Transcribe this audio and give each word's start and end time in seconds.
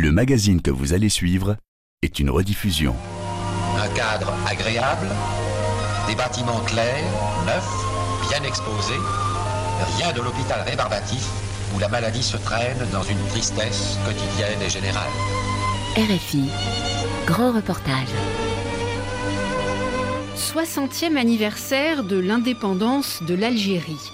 Le 0.00 0.12
magazine 0.12 0.62
que 0.62 0.70
vous 0.70 0.94
allez 0.94 1.10
suivre 1.10 1.58
est 2.00 2.18
une 2.18 2.30
rediffusion. 2.30 2.96
Un 3.78 3.88
cadre 3.88 4.32
agréable, 4.48 5.08
des 6.08 6.14
bâtiments 6.14 6.60
clairs, 6.60 7.04
neufs, 7.44 8.30
bien 8.30 8.42
exposés, 8.48 8.98
rien 9.98 10.10
de 10.14 10.22
l'hôpital 10.22 10.62
rébarbatif 10.66 11.22
où 11.74 11.78
la 11.78 11.88
maladie 11.88 12.22
se 12.22 12.38
traîne 12.38 12.78
dans 12.94 13.02
une 13.02 13.22
tristesse 13.28 13.98
quotidienne 14.06 14.62
et 14.62 14.70
générale. 14.70 15.10
RFI, 15.96 16.48
grand 17.26 17.52
reportage. 17.52 18.08
60e 20.34 21.18
anniversaire 21.18 22.04
de 22.04 22.18
l'indépendance 22.18 23.22
de 23.24 23.34
l'Algérie. 23.34 24.10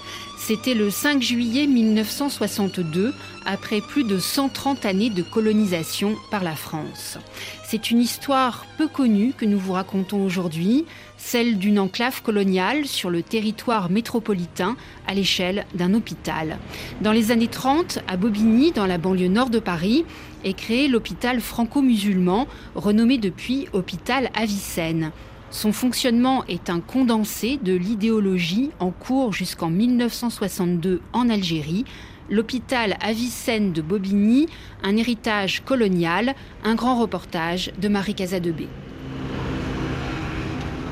C'était 0.47 0.75
le 0.75 0.89
5 0.89 1.21
juillet 1.21 1.67
1962, 1.67 3.13
après 3.45 3.81
plus 3.81 4.05
de 4.05 4.17
130 4.17 4.85
années 4.85 5.09
de 5.09 5.21
colonisation 5.21 6.15
par 6.31 6.41
la 6.41 6.55
France. 6.55 7.17
C'est 7.65 7.91
une 7.91 7.99
histoire 7.99 8.65
peu 8.77 8.87
connue 8.87 9.33
que 9.33 9.43
nous 9.43 9.59
vous 9.59 9.73
racontons 9.73 10.23
aujourd'hui, 10.23 10.85
celle 11.17 11.57
d'une 11.57 11.79
enclave 11.79 12.21
coloniale 12.21 12.85
sur 12.85 13.09
le 13.09 13.23
territoire 13.23 13.89
métropolitain 13.89 14.77
à 15.05 15.13
l'échelle 15.13 15.65
d'un 15.75 15.93
hôpital. 15.93 16.57
Dans 17.01 17.11
les 17.11 17.31
années 17.31 17.49
30, 17.49 17.99
à 18.07 18.15
Bobigny, 18.15 18.71
dans 18.71 18.85
la 18.85 18.97
banlieue 18.97 19.27
nord 19.27 19.49
de 19.49 19.59
Paris, 19.59 20.05
est 20.45 20.53
créé 20.53 20.87
l'hôpital 20.87 21.41
franco-musulman, 21.41 22.47
renommé 22.73 23.17
depuis 23.17 23.67
Hôpital 23.73 24.29
Avicenne. 24.33 25.11
Son 25.49 25.71
fonctionnement 25.71 26.43
est 26.45 26.69
un 26.69 26.81
condensé 26.81 27.57
de 27.63 27.73
l'idéologie 27.73 28.71
en 28.79 28.91
cours 28.91 29.31
jusqu'en 29.31 29.69
1962 29.69 31.01
en 31.13 31.29
Algérie. 31.29 31.85
L'hôpital 32.29 32.97
Avicenne 32.99 33.71
de 33.71 33.81
Bobigny, 33.81 34.47
un 34.83 34.97
héritage 34.97 35.63
colonial, 35.63 36.35
un 36.65 36.75
grand 36.75 36.99
reportage 36.99 37.71
de 37.79 37.87
Marie 37.87 38.15
Casadebé. 38.15 38.67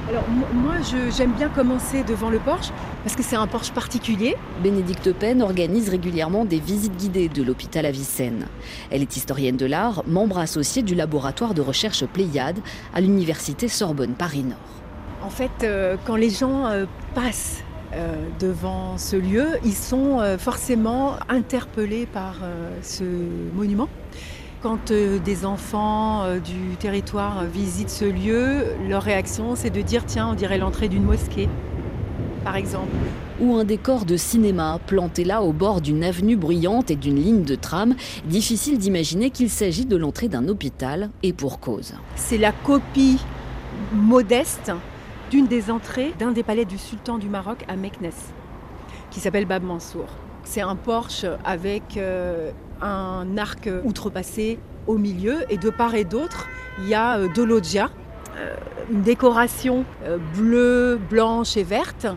Alors 0.07 0.23
moi 0.53 0.75
j'aime 1.17 1.31
bien 1.31 1.49
commencer 1.49 2.03
devant 2.03 2.29
le 2.29 2.37
Porsche 2.37 2.69
parce 3.03 3.15
que 3.15 3.23
c'est 3.23 3.35
un 3.35 3.47
Porsche 3.47 3.71
particulier. 3.71 4.35
Bénédicte 4.61 5.11
Pen 5.11 5.41
organise 5.41 5.89
régulièrement 5.89 6.45
des 6.45 6.59
visites 6.59 6.95
guidées 6.95 7.27
de 7.27 7.41
l'hôpital 7.41 7.87
Avicenne. 7.87 8.45
Elle 8.91 9.01
est 9.01 9.17
historienne 9.17 9.57
de 9.57 9.65
l'art, 9.65 10.03
membre 10.05 10.37
associée 10.37 10.83
du 10.83 10.93
laboratoire 10.93 11.55
de 11.55 11.61
recherche 11.61 12.05
Pléiade 12.05 12.59
à 12.93 13.01
l'université 13.01 13.67
Sorbonne 13.67 14.13
Paris-Nord. 14.13 14.59
En 15.23 15.31
fait, 15.31 15.63
euh, 15.63 15.97
quand 16.05 16.17
les 16.17 16.29
gens 16.29 16.67
euh, 16.67 16.85
passent 17.15 17.63
euh, 17.93 18.15
devant 18.39 18.99
ce 18.99 19.15
lieu, 19.15 19.57
ils 19.63 19.73
sont 19.73 20.19
forcément 20.37 21.15
interpellés 21.29 22.05
par 22.05 22.35
ce 22.83 23.03
monument 23.55 23.89
quand 24.65 24.89
euh, 24.89 25.19
des 25.19 25.45
enfants 25.45 26.23
euh, 26.23 26.39
du 26.39 26.75
territoire 26.79 27.43
visitent 27.43 27.91
ce 27.91 28.03
lieu, 28.03 28.65
leur 28.89 29.03
réaction 29.03 29.55
c'est 29.55 29.69
de 29.69 29.79
dire 29.79 30.07
tiens, 30.07 30.29
on 30.31 30.33
dirait 30.33 30.57
l'entrée 30.57 30.89
d'une 30.89 31.03
mosquée, 31.03 31.47
par 32.43 32.55
exemple. 32.55 32.89
Ou 33.39 33.57
un 33.57 33.63
décor 33.63 34.05
de 34.05 34.17
cinéma 34.17 34.79
planté 34.87 35.23
là 35.23 35.43
au 35.43 35.53
bord 35.53 35.81
d'une 35.81 36.03
avenue 36.03 36.35
bruyante 36.35 36.89
et 36.89 36.95
d'une 36.95 37.17
ligne 37.17 37.43
de 37.43 37.53
tram. 37.53 37.93
Difficile 38.25 38.79
d'imaginer 38.79 39.29
qu'il 39.29 39.51
s'agit 39.51 39.85
de 39.85 39.95
l'entrée 39.95 40.29
d'un 40.29 40.47
hôpital 40.47 41.11
et 41.21 41.31
pour 41.31 41.59
cause. 41.59 41.93
C'est 42.15 42.39
la 42.39 42.51
copie 42.51 43.19
modeste 43.93 44.71
d'une 45.29 45.45
des 45.45 45.69
entrées 45.69 46.11
d'un 46.17 46.31
des 46.31 46.41
palais 46.41 46.65
du 46.65 46.79
sultan 46.79 47.19
du 47.19 47.29
Maroc 47.29 47.63
à 47.67 47.75
Meknes, 47.75 48.09
qui 49.11 49.19
s'appelle 49.19 49.45
Bab 49.45 49.61
Mansour. 49.61 50.07
C'est 50.43 50.61
un 50.61 50.75
porche 50.75 51.23
avec 51.43 51.97
euh, 51.97 52.49
un 52.81 53.37
arc 53.37 53.69
outrepassé 53.83 54.59
au 54.87 54.97
milieu 54.97 55.45
et 55.49 55.57
de 55.57 55.69
part 55.69 55.95
et 55.95 56.03
d'autre, 56.03 56.47
il 56.79 56.87
y 56.87 56.93
a 56.93 57.17
euh, 57.17 57.27
de 57.27 57.43
loggia, 57.43 57.89
euh, 58.37 58.55
une 58.91 59.01
décoration 59.01 59.85
bleue, 60.35 60.99
blanche 61.09 61.57
et 61.57 61.63
verte. 61.63 62.07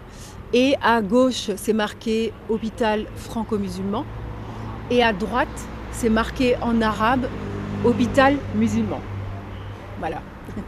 Et 0.52 0.74
à 0.82 1.00
gauche, 1.02 1.50
c'est 1.56 1.72
marqué 1.72 2.32
hôpital 2.48 3.06
franco-musulman. 3.16 4.04
Et 4.90 5.02
à 5.02 5.12
droite, 5.12 5.48
c'est 5.92 6.08
marqué 6.08 6.56
en 6.62 6.80
arabe 6.80 7.26
hôpital 7.84 8.36
musulman. 8.54 9.00
Voilà. 9.98 10.22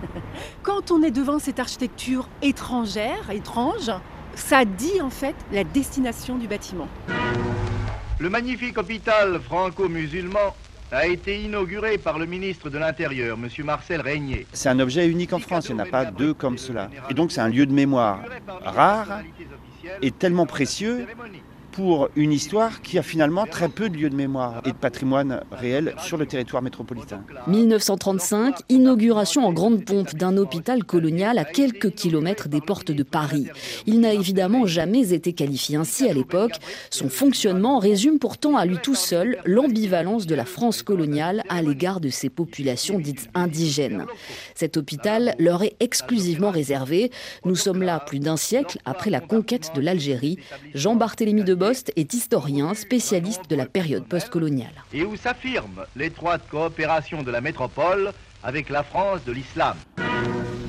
Quand 0.63 0.91
on 0.91 1.03
est 1.03 1.11
devant 1.11 1.39
cette 1.39 1.61
architecture 1.61 2.29
étrangère, 2.43 3.31
étrange, 3.31 3.91
ça 4.35 4.65
dit 4.65 5.01
en 5.03 5.11
fait 5.11 5.35
la 5.53 5.65
destination 5.65 6.37
du 6.37 6.47
bâtiment. 6.47 6.89
Le 8.21 8.29
magnifique 8.29 8.77
hôpital 8.77 9.41
franco-musulman 9.41 10.55
a 10.93 11.07
été 11.07 11.41
inauguré 11.41 11.97
par 11.97 12.19
le 12.19 12.27
ministre 12.27 12.69
de 12.69 12.77
l'Intérieur, 12.77 13.39
M. 13.43 13.65
Marcel 13.65 14.03
Régnier. 14.03 14.47
C'est 14.53 14.69
un 14.69 14.79
objet 14.79 15.09
unique 15.09 15.33
en 15.33 15.39
France, 15.39 15.71
il 15.71 15.77
n'y 15.77 15.81
en 15.81 15.85
a 15.85 15.87
pas 15.87 16.05
deux 16.05 16.35
comme 16.35 16.59
cela. 16.59 16.91
Et 17.09 17.15
donc 17.15 17.33
c'est 17.33 17.41
un 17.41 17.49
lieu 17.49 17.65
de 17.65 17.73
mémoire 17.73 18.21
rare 18.63 19.23
et 20.03 20.11
tellement 20.11 20.45
précieux 20.45 21.07
pour 21.73 22.09
une 22.17 22.33
histoire 22.33 22.83
qui 22.83 22.99
a 22.99 23.03
finalement 23.03 23.47
très 23.47 23.69
peu 23.69 23.89
de 23.89 23.97
lieux 23.97 24.11
de 24.11 24.17
mémoire 24.17 24.63
et 24.65 24.73
de 24.73 24.77
patrimoine 24.77 25.43
réel 25.53 25.95
sur 25.99 26.17
le 26.17 26.27
territoire 26.27 26.63
métropolitain. 26.63 27.23
1935, 27.47 28.57
inauguration 28.69 29.47
en 29.47 29.53
grande 29.53 29.85
pompe 29.85 30.15
d'un 30.15 30.37
hôpital 30.37 30.85
colonial 30.85 31.39
à 31.39 31.45
quelques 31.45 31.95
kilomètres 31.95 32.49
des 32.49 32.61
portes 32.61 32.91
de 32.91 33.03
Paris. 33.03 33.47
Il 33.87 34.01
n'a 34.01 34.13
évidemment 34.13 34.67
jamais 34.67 35.13
été 35.13 35.33
qualifié 35.33 35.77
ainsi 35.77 36.09
à 36.09 36.13
l'époque. 36.13 36.55
Son 36.91 37.09
fonctionnement 37.09 37.79
résume 37.79 38.19
pourtant 38.19 38.57
à 38.57 38.65
lui 38.65 38.79
tout 38.83 38.95
seul 38.95 39.39
l'ambivalence 39.45 40.27
de 40.27 40.35
la 40.35 40.45
France 40.45 40.83
coloniale 40.83 41.43
à 41.49 41.63
l'égard 41.63 42.01
de 42.01 42.09
ses 42.09 42.31
populations 42.31 42.99
dites 42.99 43.29
indigènes. 43.35 44.07
Cet 44.55 44.77
hôpital 44.77 45.35
leur 45.39 45.63
est 45.63 45.77
exclusivement 45.81 46.51
réservé. 46.51 47.11
Nous 47.45 47.57
sommes 47.57 47.83
là 47.83 48.01
plus 48.01 48.19
d'un 48.19 48.37
siècle 48.37 48.79
après 48.85 49.11
la 49.11 49.21
conquête 49.21 49.73
de 49.75 49.81
l'Algérie. 49.81 50.39
Jean-Barthélemy 50.75 51.45
de 51.45 51.55
Bost 51.61 51.93
est 51.95 52.15
historien, 52.15 52.73
spécialiste 52.73 53.51
de 53.51 53.55
la 53.55 53.67
période 53.67 54.07
postcoloniale. 54.09 54.73
Et 54.95 55.05
où 55.05 55.15
s'affirme 55.15 55.85
l'étroite 55.95 56.41
coopération 56.51 57.23
de 57.23 57.31
la 57.31 57.43
métropole 57.43 58.13
avec 58.43 58.71
la 58.71 58.83
France 58.83 59.23
de 59.27 59.33
l'islam. 59.33 59.77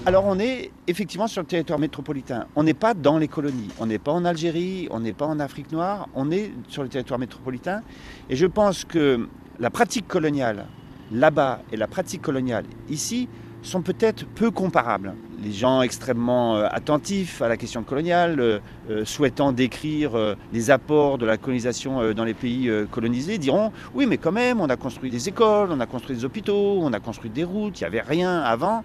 Alors 0.06 0.26
on 0.26 0.38
est 0.38 0.70
effectivement 0.88 1.28
sur 1.28 1.44
le 1.44 1.48
territoire 1.48 1.80
métropolitain. 1.80 2.46
On 2.58 2.64
n'est 2.64 2.74
pas 2.74 2.94
dans 2.94 3.18
les 3.20 3.30
colonies. 3.30 3.70
On 3.80 3.86
n'est 3.86 4.00
pas 4.00 4.12
en 4.12 4.26
Algérie, 4.26 4.90
on 4.92 5.00
n'est 5.00 5.14
pas 5.14 5.28
en 5.28 5.40
Afrique 5.40 5.72
noire. 5.72 6.10
On 6.14 6.30
est 6.30 6.52
sur 6.68 6.84
le 6.84 6.90
territoire 6.90 7.20
métropolitain. 7.22 7.84
Et 8.30 8.36
je 8.36 8.46
pense 8.46 8.84
que 8.84 9.30
la 9.60 9.70
pratique 9.70 10.10
coloniale 10.10 10.68
là-bas 11.10 11.62
et 11.72 11.78
la 11.78 11.88
pratique 11.88 12.22
coloniale 12.22 12.66
ici 12.90 13.30
sont 13.62 13.82
peut-être 13.82 14.26
peu 14.26 14.52
comparables. 14.52 15.14
Les 15.44 15.52
gens 15.52 15.82
extrêmement 15.82 16.58
euh, 16.58 16.68
attentifs 16.72 17.42
à 17.42 17.48
la 17.48 17.58
question 17.58 17.84
coloniale, 17.84 18.40
euh, 18.40 18.60
euh, 18.90 19.06
souhaitant 19.06 19.52
décrire 19.52 20.12
les 20.54 20.72
apports 20.72 21.18
de 21.18 21.26
la 21.26 21.38
colonisation 21.38 22.14
dans 22.14 22.24
les 22.24 22.34
pays 22.34 22.72
colonisés, 22.90 23.38
diront 23.38 23.72
oui 23.94 24.06
mais 24.06 24.18
quand 24.18 24.32
même 24.32 24.62
on 24.62 24.70
a 24.70 24.76
construit 24.76 25.10
des 25.10 25.30
écoles, 25.30 25.70
on 25.72 25.80
a 25.80 25.86
construit 25.86 26.16
des 26.16 26.26
hôpitaux, 26.26 26.80
on 26.82 26.94
a 26.94 27.00
construit 27.00 27.30
des 27.30 27.44
routes, 27.44 27.80
il 27.80 27.84
n'y 27.84 27.88
avait 27.88 28.02
rien 28.02 28.40
avant. 28.40 28.84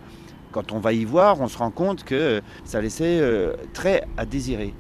Quand 0.53 0.73
on 0.73 0.79
va 0.79 0.93
y 0.93 1.05
voir, 1.05 1.41
on 1.41 1.49
se 1.49 1.59
rend 1.59 1.71
compte 1.71 2.05
que 2.05 2.41
ça 2.65 2.81
laissait 2.81 3.21
très 3.73 4.05
à 4.17 4.25
désirer. 4.25 4.75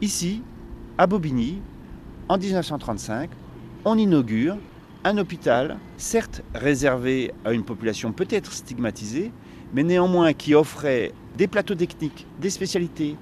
Ici, 0.00 0.42
à 0.98 1.06
Bobigny, 1.06 1.60
en 2.28 2.38
1935, 2.38 3.30
on 3.84 3.98
inaugure 3.98 4.56
un 5.04 5.18
hôpital, 5.18 5.78
certes 5.96 6.42
réservé 6.54 7.32
à 7.44 7.52
une 7.52 7.64
population 7.64 8.12
peut-être 8.12 8.52
stigmatisée, 8.52 9.32
mais 9.74 9.82
néanmoins 9.82 10.32
qui 10.32 10.54
offrait 10.54 11.12
des 11.36 11.48
plateaux 11.48 11.74
techniques, 11.74 12.26
des 12.40 12.50
spécialités. 12.50 13.16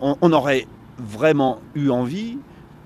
On, 0.00 0.32
aurait 0.32 0.66
vraiment 0.98 1.60
eu 1.74 1.88
envie 1.88 2.38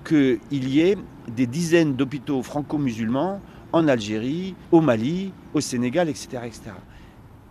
qu'il 0.07 0.39
y 0.51 0.79
ait 0.81 0.97
des 1.27 1.47
dizaines 1.47 1.95
d'hôpitaux 1.95 2.41
franco-musulmans 2.43 3.41
en 3.73 3.87
Algérie, 3.87 4.55
au 4.71 4.79
Mali, 4.79 5.33
au 5.53 5.59
Sénégal, 5.59 6.07
etc.. 6.07 6.39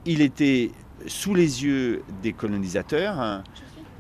Il 0.07 0.23
était 0.23 0.71
sous 1.07 1.35
les 1.35 1.65
yeux 1.65 2.03
des 2.23 2.33
colonisateurs. 2.33 3.21
Hein. 3.21 3.45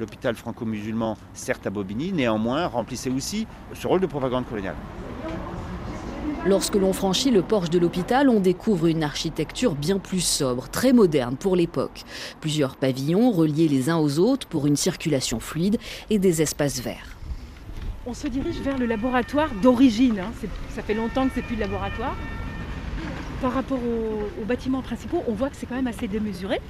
L'hôpital 0.00 0.36
franco-musulman, 0.36 1.16
certes 1.34 1.66
à 1.66 1.70
Bobigny, 1.70 2.12
néanmoins 2.12 2.66
remplissait 2.66 3.10
aussi 3.10 3.46
ce 3.74 3.86
rôle 3.86 4.00
de 4.00 4.06
propagande 4.06 4.46
coloniale. 4.46 4.76
Lorsque 6.46 6.76
l'on 6.76 6.93
franchit 6.93 7.31
le 7.31 7.43
porche 7.43 7.69
de 7.69 7.79
l'hôpital, 7.79 8.29
on 8.29 8.40
découvre 8.40 8.87
une 8.87 9.02
architecture 9.02 9.75
bien 9.75 9.99
plus 9.99 10.20
sobre, 10.20 10.69
très 10.69 10.93
moderne 10.93 11.37
pour 11.37 11.56
l'époque. 11.56 12.05
Plusieurs 12.40 12.76
pavillons 12.76 13.32
reliés 13.32 13.69
les 13.69 13.90
uns 13.90 13.99
aux 13.99 14.19
autres 14.19 14.46
pour 14.46 14.67
une 14.67 14.76
circulation 14.76 15.40
fluide 15.40 15.79
et 16.11 16.19
des 16.19 16.40
espaces 16.40 16.81
verts. 16.81 17.17
On 18.06 18.14
se 18.14 18.29
dirige 18.29 18.61
vers 18.61 18.79
le 18.79 18.87
laboratoire 18.87 19.50
d'origine. 19.62 20.20
Hein. 20.20 20.32
Ça 20.75 20.82
fait 20.82 20.94
longtemps 20.94 21.26
que 21.26 21.32
c'est 21.35 21.43
plus 21.43 21.56
de 21.56 21.61
laboratoire. 21.61 22.17
Par 23.43 23.52
rapport 23.52 23.79
aux, 23.79 24.44
bâtiments 24.44 24.82
principaux, 24.82 25.23
on 25.29 25.32
voit 25.32 25.50
que 25.50 25.56
c'est 25.56 25.67
quand 25.67 25.76
même 25.76 25.87
assez 25.88 26.08
démesuré. 26.08 26.61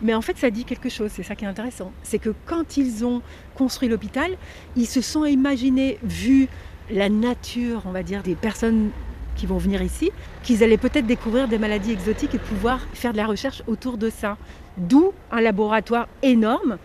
Mais 0.00 0.14
en 0.14 0.22
fait, 0.22 0.38
ça 0.38 0.50
dit 0.50 0.64
quelque 0.64 0.88
chose, 0.88 1.10
c'est 1.12 1.24
ça 1.24 1.34
qui 1.34 1.44
est 1.44 1.48
intéressant. 1.48 1.92
C'est 2.02 2.18
que 2.20 2.30
quand 2.46 2.76
ils 2.76 3.04
ont 3.04 3.20
construit 3.56 3.88
l'hôpital, 3.88 4.36
ils 4.76 4.86
se 4.86 5.00
sont 5.00 5.24
imaginés, 5.24 5.98
vu 6.02 6.48
la 6.90 7.08
nature, 7.08 7.82
on 7.86 7.92
va 7.92 8.02
dire, 8.02 8.22
des 8.22 8.34
personnes 8.34 8.90
qui 9.36 9.46
vont 9.46 9.58
venir 9.58 9.82
ici, 9.82 10.10
qu'ils 10.42 10.64
allaient 10.64 10.76
peut-être 10.76 11.06
découvrir 11.06 11.48
des 11.48 11.58
maladies 11.58 11.92
exotiques 11.92 12.34
et 12.34 12.38
pouvoir 12.38 12.80
faire 12.92 13.12
de 13.12 13.16
la 13.18 13.26
recherche 13.26 13.62
autour 13.66 13.96
de 13.96 14.10
ça. 14.10 14.36
D'où 14.76 15.12
un 15.30 15.40
laboratoire 15.40 16.08
énorme. 16.22 16.78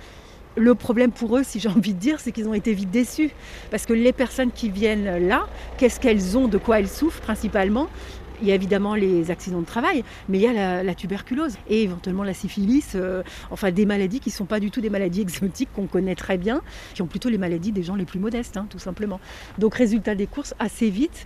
Le 0.55 0.75
problème 0.75 1.11
pour 1.11 1.35
eux, 1.35 1.43
si 1.43 1.59
j'ai 1.59 1.69
envie 1.69 1.95
de 1.95 1.99
dire, 1.99 2.19
c'est 2.19 2.31
qu'ils 2.31 2.47
ont 2.47 2.53
été 2.53 2.73
vite 2.73 2.91
déçus. 2.91 3.31
Parce 3.71 3.87
que 3.87 3.93
les 3.93 4.13
personnes 4.13 4.51
qui 4.51 4.69
viennent 4.69 5.27
là, 5.27 5.47
qu'est-ce 5.77 5.99
qu'elles 5.99 6.37
ont, 6.37 6.47
de 6.47 6.59
quoi 6.59 6.79
elles 6.79 6.87
souffrent 6.87 7.21
principalement? 7.21 7.87
Il 8.43 8.49
y 8.49 8.51
a 8.51 8.55
évidemment 8.55 8.93
les 8.93 9.31
accidents 9.31 9.61
de 9.61 9.65
travail, 9.65 10.03
mais 10.27 10.37
il 10.37 10.41
y 10.41 10.47
a 10.47 10.83
la, 10.83 10.95
tuberculose 10.95 11.55
et 11.69 11.81
éventuellement 11.83 12.23
la 12.23 12.33
syphilis, 12.33 12.91
euh, 12.95 13.23
enfin 13.49 13.71
des 13.71 13.85
maladies 13.85 14.19
qui 14.19 14.29
ne 14.29 14.33
sont 14.33 14.45
pas 14.45 14.59
du 14.59 14.69
tout 14.69 14.81
des 14.81 14.89
maladies 14.89 15.21
exotiques 15.27 15.69
qu'on 15.73 15.87
connaît 15.87 16.15
très 16.15 16.37
bien, 16.37 16.61
qui 16.93 17.01
ont 17.01 17.07
plutôt 17.07 17.29
les 17.29 17.37
maladies 17.37 17.71
des 17.71 17.83
gens 17.83 17.95
les 17.95 18.05
plus 18.05 18.19
modestes, 18.19 18.57
hein, 18.57 18.67
tout 18.69 18.79
simplement. 18.79 19.19
Donc 19.57 19.75
résultat 19.75 20.13
des 20.13 20.27
courses, 20.27 20.53
assez 20.59 20.89
vite, 20.89 21.25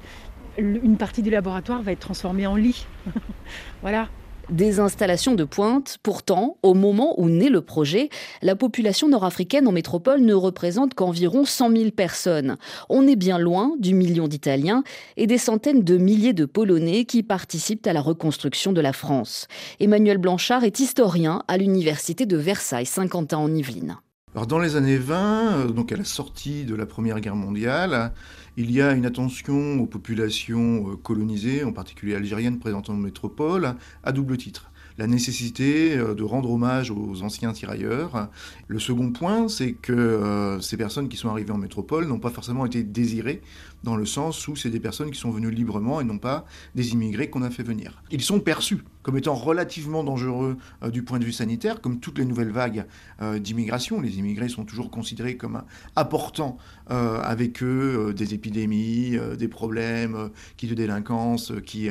une 0.58 0.98
partie 0.98 1.22
du 1.22 1.30
laboratoire 1.30 1.82
va 1.82 1.92
être 1.92 2.00
transformée 2.00 2.48
en 2.48 2.56
lit. 2.56 2.88
voilà. 3.82 4.10
Des 4.50 4.80
installations 4.80 5.36
de 5.36 5.44
pointe. 5.44 5.98
Pourtant, 6.02 6.58
au 6.64 6.74
moment 6.74 7.20
où 7.20 7.28
naît 7.28 7.50
le 7.50 7.60
projet, 7.60 8.10
la 8.42 8.56
population 8.56 9.10
nord-africaine 9.10 9.68
en 9.68 9.74
métropole 9.74 10.22
ne 10.22 10.34
représente 10.34 10.94
qu'environ 10.94 11.44
100 11.44 11.76
000 11.76 11.92
personnes. 11.92 12.56
On 12.88 13.06
est 13.06 13.18
bien 13.18 13.40
loin 13.40 13.74
du 13.78 13.94
million 13.94 14.30
d'Italiens 14.30 14.86
et 15.18 15.28
des 15.28 15.38
centaines 15.38 15.84
de 15.84 15.98
milliers 15.98 16.32
de 16.32 16.46
Polonais 16.46 17.04
qui 17.04 17.24
participent 17.24 17.88
à 17.88 17.94
la 17.94 18.00
reconstruction 18.00 18.72
de 18.72 18.80
la 18.80 18.94
France. 18.94 19.50
Emmanuel 19.82 20.18
Blanchard 20.18 20.64
est 20.64 20.80
historien 20.80 21.44
à 21.50 21.58
l'université 21.58 22.26
de 22.26 22.38
Versailles, 22.38 22.86
Saint-Quentin 22.86 23.40
en 23.40 23.54
Yvelines. 23.54 23.98
Dans 24.46 24.60
les 24.60 24.76
années 24.76 25.00
20, 25.00 25.58
euh, 25.58 25.68
donc 25.70 25.92
à 25.92 25.98
la 25.98 26.04
sortie 26.04 26.64
de 26.64 26.76
la 26.76 26.86
Première 26.86 27.20
Guerre 27.22 27.36
mondiale, 27.36 28.14
il 28.56 28.70
y 28.72 28.82
a 28.82 28.92
une 28.92 29.06
attention 29.06 29.80
aux 29.80 29.88
populations 29.88 30.92
euh, 30.92 30.96
colonisées, 30.96 31.64
en 31.64 31.72
particulier 31.72 32.14
algériennes 32.14 32.60
présentes 32.60 32.90
en 32.92 32.94
métropole, 32.94 33.74
à 34.04 34.12
double 34.12 34.38
titre 34.38 34.70
la 35.00 35.06
nécessité 35.06 35.96
euh, 35.96 36.14
de 36.14 36.24
rendre 36.24 36.52
hommage 36.52 36.92
aux 36.92 37.22
anciens 37.24 37.52
tirailleurs. 37.52 38.30
Le 38.68 38.80
second 38.80 39.12
point, 39.12 39.48
c'est 39.48 39.74
que 39.74 40.58
ces 40.62 40.78
personnes 40.78 41.08
qui 41.08 41.18
sont 41.18 41.30
arrivées 41.30 41.52
en 41.52 41.58
métropole 41.58 42.08
n'ont 42.08 42.20
pas 42.20 42.32
forcément 42.32 42.66
été 42.66 42.84
désirées 42.84 43.42
dans 43.84 43.96
le 43.96 44.06
sens 44.06 44.48
où 44.48 44.56
c'est 44.56 44.70
des 44.70 44.80
personnes 44.80 45.12
qui 45.12 45.20
sont 45.20 45.32
venues 45.32 45.52
librement 45.52 46.02
et 46.02 46.04
non 46.04 46.18
pas 46.18 46.46
des 46.76 46.94
immigrés 46.94 47.30
qu'on 47.30 47.44
a 47.44 47.50
fait 47.50 47.64
venir. 47.64 48.02
Ils 48.12 48.22
sont 48.22 48.40
perçus 48.40 48.80
comme 49.08 49.18
étant 49.18 49.36
relativement 49.36 50.04
dangereux 50.04 50.58
euh, 50.84 50.90
du 50.90 51.02
point 51.02 51.18
de 51.18 51.24
vue 51.24 51.32
sanitaire, 51.32 51.80
comme 51.80 52.02
toutes 52.02 52.18
les 52.18 52.26
nouvelles 52.26 52.52
vagues 52.52 52.84
euh, 53.22 53.40
d'immigration. 53.40 54.02
Les 54.02 54.20
immigrés 54.20 54.50
sont 54.50 54.66
toujours 54.66 54.92
considérés 54.92 55.38
comme 55.38 55.64
apportant 55.96 56.58
euh, 56.92 57.22
avec 57.22 57.64
eux 57.64 58.14
des 58.14 58.34
épidémies, 58.34 59.18
des 59.40 59.48
problèmes 59.48 60.30
qui 60.58 60.68
de 60.68 60.76
délinquance, 60.76 61.54
qui, 61.66 61.90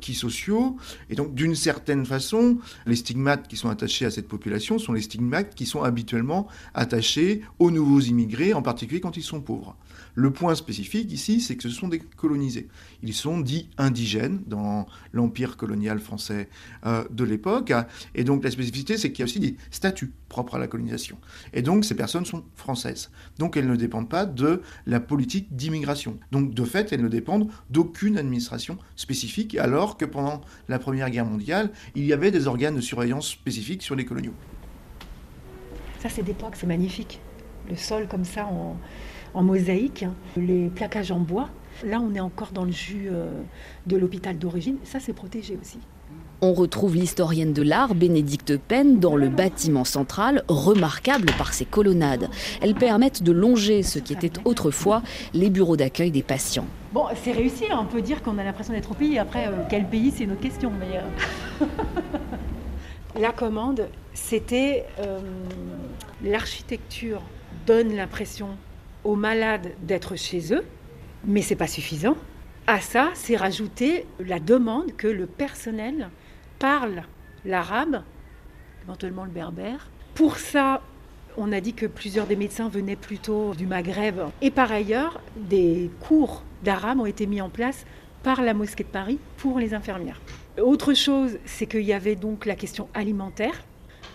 qui 0.00 0.14
sociaux. 0.14 0.78
Et 1.10 1.16
donc, 1.16 1.34
d'une 1.34 1.54
certaine 1.54 2.06
façon, 2.06 2.56
les 2.86 2.96
stigmates 2.96 3.46
qui 3.46 3.56
sont 3.56 3.68
attachés 3.68 4.06
à 4.06 4.10
cette 4.10 4.28
population 4.28 4.78
sont 4.78 4.94
les 4.94 5.02
stigmates 5.02 5.54
qui 5.54 5.66
sont 5.66 5.82
habituellement 5.82 6.48
attachés 6.72 7.42
aux 7.58 7.70
nouveaux 7.70 8.00
immigrés, 8.00 8.54
en 8.54 8.62
particulier 8.62 9.00
quand 9.00 9.18
ils 9.18 9.22
sont 9.22 9.42
pauvres. 9.42 9.76
Le 10.18 10.32
point 10.32 10.56
spécifique 10.56 11.12
ici, 11.12 11.40
c'est 11.40 11.54
que 11.54 11.62
ce 11.62 11.68
sont 11.68 11.86
des 11.86 12.00
colonisés. 12.00 12.66
Ils 13.04 13.14
sont 13.14 13.38
dits 13.38 13.70
indigènes 13.78 14.42
dans 14.48 14.88
l'empire 15.12 15.56
colonial 15.56 16.00
français 16.00 16.48
euh, 16.86 17.04
de 17.12 17.22
l'époque. 17.22 17.72
Et 18.16 18.24
donc 18.24 18.42
la 18.42 18.50
spécificité, 18.50 18.96
c'est 18.96 19.12
qu'il 19.12 19.20
y 19.20 19.22
a 19.22 19.26
aussi 19.26 19.38
des 19.38 19.56
statuts 19.70 20.12
propres 20.28 20.56
à 20.56 20.58
la 20.58 20.66
colonisation. 20.66 21.18
Et 21.52 21.62
donc 21.62 21.84
ces 21.84 21.94
personnes 21.94 22.24
sont 22.24 22.42
françaises. 22.56 23.12
Donc 23.38 23.56
elles 23.56 23.68
ne 23.68 23.76
dépendent 23.76 24.08
pas 24.08 24.26
de 24.26 24.60
la 24.86 24.98
politique 24.98 25.54
d'immigration. 25.54 26.18
Donc 26.32 26.52
de 26.52 26.64
fait, 26.64 26.92
elles 26.92 27.02
ne 27.02 27.08
dépendent 27.08 27.48
d'aucune 27.70 28.18
administration 28.18 28.76
spécifique, 28.96 29.56
alors 29.56 29.96
que 29.96 30.04
pendant 30.04 30.40
la 30.68 30.80
Première 30.80 31.10
Guerre 31.10 31.26
mondiale, 31.26 31.70
il 31.94 32.04
y 32.04 32.12
avait 32.12 32.32
des 32.32 32.48
organes 32.48 32.74
de 32.74 32.80
surveillance 32.80 33.28
spécifiques 33.28 33.84
sur 33.84 33.94
les 33.94 34.04
coloniaux. 34.04 34.34
Ça, 36.00 36.08
c'est 36.08 36.24
d'époque, 36.24 36.56
c'est 36.56 36.66
magnifique. 36.66 37.20
Le 37.70 37.76
sol 37.76 38.08
comme 38.08 38.24
ça 38.24 38.46
en 38.46 38.76
en 39.34 39.42
mosaïque, 39.42 40.04
les 40.36 40.68
plaquages 40.68 41.10
en 41.10 41.20
bois. 41.20 41.48
Là, 41.84 42.00
on 42.00 42.14
est 42.14 42.20
encore 42.20 42.50
dans 42.52 42.64
le 42.64 42.72
jus 42.72 43.08
euh, 43.10 43.30
de 43.86 43.96
l'hôpital 43.96 44.36
d'origine. 44.36 44.76
Ça, 44.84 44.98
c'est 45.00 45.12
protégé 45.12 45.56
aussi. 45.60 45.78
On 46.40 46.52
retrouve 46.52 46.94
l'historienne 46.94 47.52
de 47.52 47.62
l'art, 47.62 47.94
Bénédicte 47.94 48.56
Penn, 48.56 48.98
dans 48.98 49.16
le 49.16 49.28
bâtiment 49.28 49.84
central, 49.84 50.44
remarquable 50.48 51.30
par 51.36 51.52
ses 51.52 51.64
colonnades. 51.64 52.28
Elles 52.60 52.74
permettent 52.74 53.22
de 53.22 53.32
longer 53.32 53.82
ce 53.82 53.98
qui 53.98 54.12
était 54.12 54.32
autrefois 54.44 55.02
les 55.34 55.50
bureaux 55.50 55.76
d'accueil 55.76 56.10
des 56.10 56.22
patients. 56.22 56.66
Bon, 56.92 57.04
c'est 57.22 57.32
réussi, 57.32 57.64
hein. 57.70 57.78
on 57.80 57.86
peut 57.86 58.02
dire 58.02 58.22
qu'on 58.22 58.38
a 58.38 58.44
l'impression 58.44 58.72
d'être 58.72 58.92
au 58.92 58.94
pays. 58.94 59.18
Après, 59.18 59.46
euh, 59.48 59.64
quel 59.68 59.88
pays, 59.88 60.12
c'est 60.14 60.24
une 60.24 60.32
autre 60.32 60.40
question. 60.40 60.72
Mais 60.78 60.98
euh, 60.98 61.66
La 63.20 63.32
commande, 63.32 63.88
c'était 64.14 64.84
l'architecture 66.22 67.22
donne 67.66 67.94
l'impression 67.94 68.48
aux 69.04 69.16
malades 69.16 69.72
d'être 69.82 70.16
chez 70.16 70.54
eux, 70.54 70.64
mais 71.24 71.42
c'est 71.42 71.56
pas 71.56 71.66
suffisant. 71.66 72.16
À 72.66 72.80
ça, 72.80 73.10
c'est 73.14 73.36
rajouter 73.36 74.06
la 74.20 74.38
demande 74.40 74.94
que 74.96 75.06
le 75.06 75.26
personnel 75.26 76.10
parle 76.58 77.02
l'arabe, 77.44 78.02
éventuellement 78.84 79.24
le 79.24 79.30
berbère. 79.30 79.88
Pour 80.14 80.36
ça, 80.36 80.82
on 81.36 81.52
a 81.52 81.60
dit 81.60 81.72
que 81.72 81.86
plusieurs 81.86 82.26
des 82.26 82.36
médecins 82.36 82.68
venaient 82.68 82.96
plutôt 82.96 83.54
du 83.54 83.66
Maghreb. 83.66 84.20
Et 84.42 84.50
par 84.50 84.70
ailleurs, 84.72 85.20
des 85.36 85.90
cours 86.00 86.42
d'arabe 86.64 87.00
ont 87.00 87.06
été 87.06 87.26
mis 87.26 87.40
en 87.40 87.48
place 87.48 87.86
par 88.22 88.42
la 88.42 88.54
mosquée 88.54 88.84
de 88.84 88.88
Paris 88.88 89.18
pour 89.36 89.58
les 89.58 89.74
infirmières. 89.74 90.20
Autre 90.60 90.92
chose, 90.94 91.38
c'est 91.44 91.66
qu'il 91.66 91.82
y 91.82 91.92
avait 91.92 92.16
donc 92.16 92.44
la 92.44 92.56
question 92.56 92.88
alimentaire, 92.92 93.62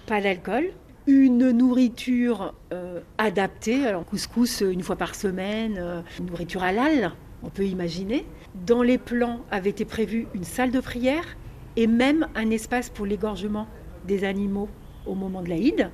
pas 0.05 0.19
d'alcool, 0.19 0.71
une 1.07 1.51
nourriture 1.51 2.53
euh, 2.71 3.01
adaptée, 3.17 3.85
alors 3.85 4.05
couscous 4.05 4.61
euh, 4.61 4.71
une 4.71 4.83
fois 4.83 4.95
par 4.95 5.15
semaine, 5.15 5.75
euh, 5.77 6.01
une 6.19 6.27
nourriture 6.27 6.63
halal, 6.63 7.11
on 7.43 7.49
peut 7.49 7.65
imaginer. 7.65 8.25
Dans 8.65 8.83
les 8.83 8.97
plans 8.97 9.41
avait 9.51 9.71
été 9.71 9.85
prévu 9.85 10.27
une 10.33 10.43
salle 10.43 10.71
de 10.71 10.79
prière 10.79 11.37
et 11.75 11.87
même 11.87 12.27
un 12.35 12.49
espace 12.51 12.89
pour 12.89 13.05
l'égorgement 13.05 13.67
des 14.07 14.23
animaux 14.23 14.69
au 15.05 15.15
moment 15.15 15.41
de 15.41 15.49
l'Aïd. 15.49 15.89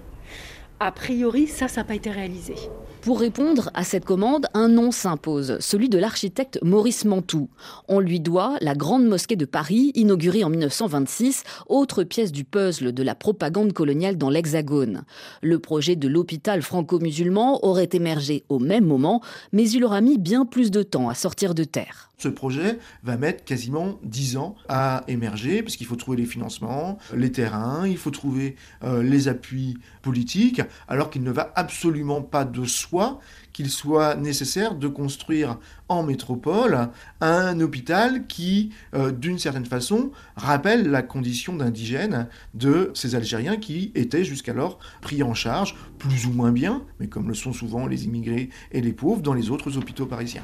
A 0.79 0.91
priori, 0.91 1.47
ça, 1.47 1.67
ça 1.67 1.81
n'a 1.81 1.85
pas 1.85 1.95
été 1.95 2.11
réalisé. 2.11 2.55
Pour 3.01 3.21
répondre 3.21 3.71
à 3.73 3.85
cette 3.85 4.03
commande, 4.03 4.47
un 4.53 4.67
nom 4.67 4.91
s'impose, 4.91 5.57
celui 5.61 5.87
de 5.87 5.97
l'architecte 5.97 6.59
Maurice 6.61 7.05
Mantoux. 7.05 7.49
On 7.87 8.01
lui 8.01 8.19
doit 8.19 8.57
la 8.59 8.75
Grande 8.75 9.05
Mosquée 9.05 9.37
de 9.37 9.45
Paris, 9.45 9.93
inaugurée 9.95 10.43
en 10.43 10.49
1926, 10.49 11.43
autre 11.67 12.03
pièce 12.03 12.33
du 12.33 12.43
puzzle 12.43 12.91
de 12.91 13.03
la 13.03 13.15
propagande 13.15 13.71
coloniale 13.71 14.17
dans 14.17 14.29
l'Hexagone. 14.29 15.05
Le 15.41 15.59
projet 15.59 15.95
de 15.95 16.09
l'hôpital 16.09 16.61
franco-musulman 16.61 17.65
aurait 17.65 17.89
émergé 17.93 18.43
au 18.49 18.59
même 18.59 18.85
moment, 18.85 19.21
mais 19.53 19.69
il 19.69 19.85
aura 19.85 20.01
mis 20.01 20.17
bien 20.17 20.45
plus 20.45 20.69
de 20.69 20.83
temps 20.83 21.07
à 21.07 21.15
sortir 21.15 21.55
de 21.55 21.63
terre. 21.63 22.07
Ce 22.17 22.27
projet 22.27 22.79
va 23.03 23.15
mettre 23.15 23.45
quasiment 23.45 23.97
10 24.03 24.35
ans 24.35 24.55
à 24.67 25.05
émerger, 25.07 25.63
parce 25.63 25.77
qu'il 25.77 25.87
faut 25.87 25.95
trouver 25.95 26.17
les 26.17 26.25
financements, 26.25 26.97
les 27.15 27.31
terrains, 27.31 27.87
il 27.87 27.97
faut 27.97 28.11
trouver 28.11 28.57
euh, 28.83 29.01
les 29.01 29.29
appuis 29.29 29.77
politiques, 30.01 30.61
alors 30.89 31.11
qu'il 31.11 31.23
ne 31.23 31.31
va 31.31 31.53
absolument 31.55 32.21
pas 32.21 32.43
de 32.43 32.65
soi 32.65 32.88
qu'il 33.53 33.69
soit 33.69 34.15
nécessaire 34.15 34.75
de 34.75 34.87
construire 34.87 35.57
en 35.87 36.03
métropole 36.03 36.89
un 37.21 37.59
hôpital 37.59 38.27
qui, 38.27 38.71
euh, 38.93 39.11
d'une 39.11 39.39
certaine 39.39 39.65
façon, 39.65 40.11
rappelle 40.35 40.89
la 40.89 41.01
condition 41.01 41.55
d'indigène 41.55 42.27
de 42.53 42.91
ces 42.93 43.15
Algériens 43.15 43.57
qui 43.57 43.91
étaient 43.95 44.23
jusqu'alors 44.23 44.79
pris 45.01 45.23
en 45.23 45.33
charge, 45.33 45.75
plus 45.97 46.25
ou 46.25 46.31
moins 46.31 46.51
bien, 46.51 46.83
mais 46.99 47.07
comme 47.07 47.27
le 47.27 47.33
sont 47.33 47.53
souvent 47.53 47.87
les 47.87 48.05
immigrés 48.05 48.49
et 48.71 48.81
les 48.81 48.93
pauvres, 48.93 49.21
dans 49.21 49.33
les 49.33 49.49
autres 49.49 49.77
hôpitaux 49.77 50.05
parisiens. 50.05 50.43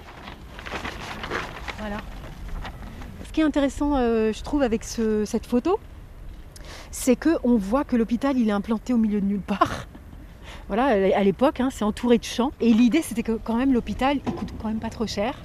Ce 3.28 3.32
qui 3.34 3.42
est 3.42 3.44
intéressant, 3.44 3.98
euh, 3.98 4.32
je 4.32 4.42
trouve, 4.44 4.62
avec 4.62 4.86
cette 4.86 5.46
photo, 5.46 5.78
c'est 6.90 7.18
qu'on 7.18 7.58
voit 7.58 7.84
que 7.84 7.98
l'hôpital 7.98 8.38
il 8.38 8.48
est 8.48 8.54
implanté 8.54 8.94
au 8.94 8.98
milieu 8.98 9.20
de 9.20 9.26
nulle 9.26 9.42
part. 9.42 9.75
Voilà, 10.68 10.86
à 11.16 11.24
l'époque, 11.24 11.60
hein, 11.60 11.70
c'est 11.72 11.84
entouré 11.84 12.18
de 12.18 12.24
champs. 12.24 12.52
Et 12.60 12.74
l'idée, 12.74 13.02
c'était 13.02 13.22
que 13.22 13.34
quand 13.34 13.56
même 13.56 13.74
l'hôpital, 13.74 14.18
il 14.26 14.34
coûte 14.34 14.50
quand 14.60 14.68
même 14.68 14.80
pas 14.80 14.90
trop 14.90 15.06
cher. 15.06 15.36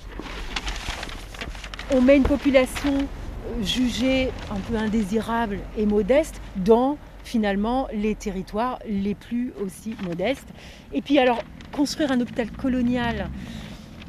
On 1.92 2.00
met 2.00 2.16
une 2.16 2.22
population 2.22 2.94
euh, 2.94 3.62
jugée 3.62 4.30
un 4.50 4.60
peu 4.60 4.76
indésirable 4.76 5.58
et 5.76 5.84
modeste 5.84 6.40
dans 6.56 6.96
finalement 7.24 7.86
les 7.92 8.14
territoires 8.14 8.78
les 8.88 9.14
plus 9.14 9.52
aussi 9.62 9.94
modestes. 10.02 10.48
Et 10.92 11.02
puis 11.02 11.18
alors, 11.18 11.42
construire 11.70 12.12
un 12.12 12.20
hôpital 12.20 12.50
colonial 12.50 13.28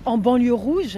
en 0.05 0.17
banlieue 0.17 0.53
rouge, 0.53 0.97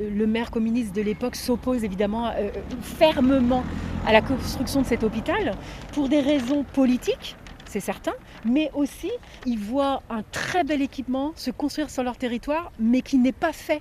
le 0.00 0.26
maire 0.26 0.50
communiste 0.50 0.94
de 0.94 1.02
l'époque 1.02 1.36
s'oppose 1.36 1.84
évidemment 1.84 2.28
euh, 2.28 2.50
fermement 2.82 3.62
à 4.06 4.12
la 4.12 4.22
construction 4.22 4.80
de 4.82 4.86
cet 4.86 5.04
hôpital 5.04 5.54
pour 5.92 6.08
des 6.08 6.20
raisons 6.20 6.64
politiques, 6.72 7.36
c'est 7.70 7.80
certain, 7.80 8.12
mais 8.44 8.70
aussi 8.74 9.10
ils 9.46 9.58
voient 9.58 10.02
un 10.10 10.22
très 10.22 10.64
bel 10.64 10.82
équipement 10.82 11.32
se 11.36 11.50
construire 11.50 11.88
sur 11.88 12.02
leur 12.02 12.16
territoire, 12.16 12.72
mais 12.78 13.00
qui 13.00 13.16
n'est 13.16 13.32
pas 13.32 13.52
fait 13.52 13.80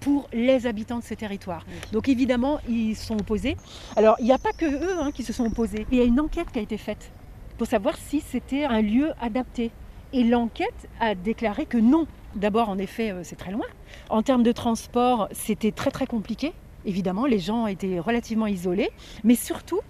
pour 0.00 0.28
les 0.32 0.66
habitants 0.66 0.98
de 0.98 1.04
ce 1.04 1.14
territoire. 1.14 1.64
Donc 1.92 2.08
évidemment, 2.08 2.60
ils 2.68 2.96
sont 2.96 3.18
opposés. 3.18 3.56
Alors, 3.96 4.16
il 4.18 4.24
n'y 4.24 4.32
a 4.32 4.38
pas 4.38 4.52
que 4.52 4.66
eux 4.66 4.98
hein, 5.00 5.10
qui 5.12 5.22
se 5.22 5.32
sont 5.32 5.46
opposés. 5.46 5.86
Il 5.90 5.98
y 5.98 6.00
a 6.00 6.04
une 6.04 6.20
enquête 6.20 6.50
qui 6.52 6.58
a 6.58 6.62
été 6.62 6.78
faite 6.78 7.10
pour 7.58 7.66
savoir 7.66 7.96
si 7.96 8.20
c'était 8.20 8.64
un 8.64 8.80
lieu 8.80 9.12
adapté. 9.20 9.70
Et 10.12 10.22
l'enquête 10.24 10.88
a 11.00 11.14
déclaré 11.14 11.66
que 11.66 11.78
non. 11.78 12.06
D'abord, 12.34 12.68
en 12.68 12.78
effet, 12.78 13.10
euh, 13.10 13.20
c'est 13.24 13.36
très 13.36 13.52
loin. 13.52 13.66
En 14.10 14.22
termes 14.22 14.42
de 14.42 14.52
transport, 14.52 15.28
c'était 15.32 15.72
très 15.72 15.90
très 15.90 16.06
compliqué. 16.06 16.52
Évidemment, 16.84 17.26
les 17.26 17.38
gens 17.38 17.66
étaient 17.66 17.98
relativement 17.98 18.46
isolés. 18.46 18.90
Mais 19.22 19.34
surtout, 19.34 19.80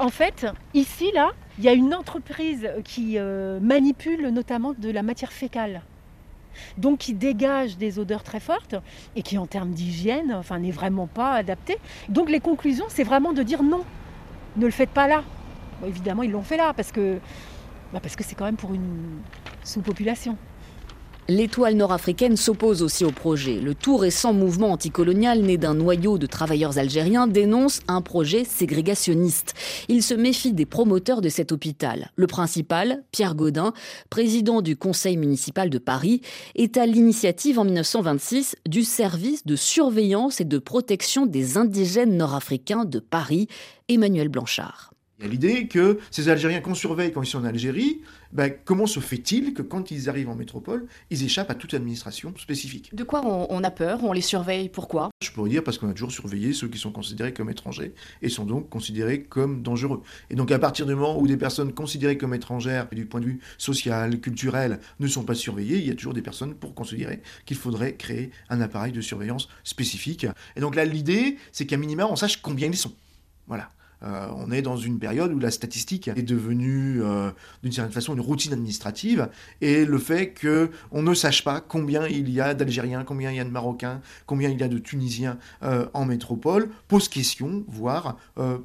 en 0.00 0.08
fait, 0.08 0.46
ici, 0.74 1.10
là, 1.14 1.30
il 1.58 1.64
y 1.64 1.68
a 1.68 1.72
une 1.72 1.94
entreprise 1.94 2.68
qui 2.84 3.18
euh, 3.18 3.60
manipule 3.60 4.28
notamment 4.28 4.72
de 4.76 4.90
la 4.90 5.02
matière 5.02 5.32
fécale. 5.32 5.82
Donc 6.78 6.98
qui 6.98 7.14
dégage 7.14 7.76
des 7.76 7.98
odeurs 7.98 8.24
très 8.24 8.40
fortes 8.40 8.74
et 9.14 9.22
qui 9.22 9.38
en 9.38 9.46
termes 9.46 9.70
d'hygiène, 9.70 10.34
enfin, 10.34 10.58
n'est 10.58 10.72
vraiment 10.72 11.06
pas 11.06 11.32
adapté. 11.32 11.76
Donc 12.08 12.28
les 12.28 12.40
conclusions, 12.40 12.86
c'est 12.88 13.04
vraiment 13.04 13.32
de 13.32 13.42
dire 13.42 13.62
non, 13.62 13.84
ne 14.56 14.64
le 14.64 14.72
faites 14.72 14.90
pas 14.90 15.06
là. 15.06 15.22
évidemment, 15.86 16.22
ils 16.22 16.30
l'ont 16.30 16.42
fait 16.42 16.56
là 16.56 16.68
bah, 16.68 18.00
parce 18.02 18.16
que 18.16 18.24
c'est 18.24 18.34
quand 18.34 18.46
même 18.46 18.56
pour 18.56 18.74
une 18.74 19.20
sous-population. 19.62 20.36
L'étoile 21.30 21.76
nord-africaine 21.76 22.36
s'oppose 22.36 22.82
aussi 22.82 23.04
au 23.04 23.12
projet. 23.12 23.60
Le 23.60 23.76
tout 23.76 23.96
récent 23.96 24.32
mouvement 24.32 24.72
anticolonial 24.72 25.42
né 25.42 25.58
d'un 25.58 25.74
noyau 25.74 26.18
de 26.18 26.26
travailleurs 26.26 26.76
algériens 26.76 27.28
dénonce 27.28 27.82
un 27.86 28.02
projet 28.02 28.42
ségrégationniste. 28.42 29.54
Il 29.86 30.02
se 30.02 30.12
méfie 30.12 30.52
des 30.52 30.66
promoteurs 30.66 31.20
de 31.20 31.28
cet 31.28 31.52
hôpital. 31.52 32.10
Le 32.16 32.26
principal, 32.26 33.04
Pierre 33.12 33.36
Gaudin, 33.36 33.74
président 34.10 34.60
du 34.60 34.76
conseil 34.76 35.16
municipal 35.16 35.70
de 35.70 35.78
Paris, 35.78 36.20
est 36.56 36.76
à 36.76 36.84
l'initiative 36.84 37.60
en 37.60 37.64
1926 37.64 38.56
du 38.68 38.82
service 38.82 39.46
de 39.46 39.54
surveillance 39.54 40.40
et 40.40 40.44
de 40.44 40.58
protection 40.58 41.26
des 41.26 41.56
indigènes 41.56 42.16
nord-africains 42.16 42.84
de 42.84 42.98
Paris, 42.98 43.46
Emmanuel 43.88 44.30
Blanchard. 44.30 44.90
Il 45.20 45.26
y 45.26 45.28
a 45.28 45.32
l'idée 45.32 45.68
que 45.68 45.98
ces 46.10 46.30
Algériens 46.30 46.62
qu'on 46.62 46.74
surveille 46.74 47.12
quand 47.12 47.22
ils 47.22 47.26
sont 47.26 47.40
en 47.40 47.44
Algérie, 47.44 48.00
ben, 48.32 48.50
comment 48.64 48.86
se 48.86 49.00
fait-il 49.00 49.52
que 49.52 49.60
quand 49.60 49.90
ils 49.90 50.08
arrivent 50.08 50.30
en 50.30 50.34
métropole, 50.34 50.86
ils 51.10 51.24
échappent 51.24 51.50
à 51.50 51.54
toute 51.54 51.74
administration 51.74 52.32
spécifique? 52.38 52.94
De 52.94 53.04
quoi 53.04 53.20
on, 53.22 53.62
a 53.62 53.70
peur? 53.70 54.02
On 54.02 54.14
les 54.14 54.22
surveille? 54.22 54.70
Pourquoi? 54.70 55.10
Je 55.22 55.30
pourrais 55.30 55.50
dire 55.50 55.62
parce 55.62 55.76
qu'on 55.76 55.90
a 55.90 55.92
toujours 55.92 56.10
surveillé 56.10 56.54
ceux 56.54 56.68
qui 56.68 56.78
sont 56.78 56.90
considérés 56.90 57.34
comme 57.34 57.50
étrangers 57.50 57.92
et 58.22 58.30
sont 58.30 58.46
donc 58.46 58.70
considérés 58.70 59.24
comme 59.24 59.60
dangereux. 59.60 60.00
Et 60.30 60.36
donc 60.36 60.50
à 60.52 60.58
partir 60.58 60.86
du 60.86 60.94
moment 60.94 61.20
où 61.20 61.26
des 61.26 61.36
personnes 61.36 61.74
considérées 61.74 62.16
comme 62.16 62.32
étrangères 62.32 62.88
du 62.90 63.04
point 63.04 63.20
de 63.20 63.26
vue 63.26 63.40
social, 63.58 64.20
culturel, 64.20 64.80
ne 65.00 65.06
sont 65.06 65.24
pas 65.24 65.34
surveillées, 65.34 65.76
il 65.76 65.86
y 65.86 65.90
a 65.90 65.94
toujours 65.94 66.14
des 66.14 66.22
personnes 66.22 66.54
pour 66.54 66.74
considérer 66.74 67.20
qu'il 67.44 67.58
faudrait 67.58 67.92
créer 67.92 68.30
un 68.48 68.62
appareil 68.62 68.92
de 68.92 69.02
surveillance 69.02 69.50
spécifique. 69.64 70.26
Et 70.56 70.60
donc 70.60 70.76
là, 70.76 70.86
l'idée, 70.86 71.36
c'est 71.52 71.66
qu'à 71.66 71.76
minima, 71.76 72.06
on 72.06 72.16
sache 72.16 72.40
combien 72.40 72.68
ils 72.68 72.76
sont. 72.76 72.94
Voilà. 73.46 73.68
Euh, 74.02 74.28
on 74.36 74.50
est 74.50 74.62
dans 74.62 74.76
une 74.76 74.98
période 74.98 75.32
où 75.32 75.38
la 75.38 75.50
statistique 75.50 76.08
est 76.08 76.22
devenue 76.22 77.02
euh, 77.02 77.30
d'une 77.62 77.72
certaine 77.72 77.92
façon 77.92 78.14
une 78.14 78.20
routine 78.20 78.52
administrative 78.52 79.28
et 79.60 79.84
le 79.84 79.98
fait 79.98 80.34
qu'on 80.40 81.02
ne 81.02 81.14
sache 81.14 81.44
pas 81.44 81.60
combien 81.60 82.06
il 82.06 82.30
y 82.30 82.40
a 82.40 82.54
d'Algériens, 82.54 83.04
combien 83.04 83.30
il 83.30 83.36
y 83.36 83.40
a 83.40 83.44
de 83.44 83.50
Marocains, 83.50 84.00
combien 84.26 84.48
il 84.48 84.58
y 84.58 84.62
a 84.62 84.68
de 84.68 84.78
Tunisiens 84.78 85.38
euh, 85.62 85.86
en 85.92 86.06
métropole 86.06 86.70
pose 86.88 87.08
question, 87.08 87.64
voire 87.68 88.16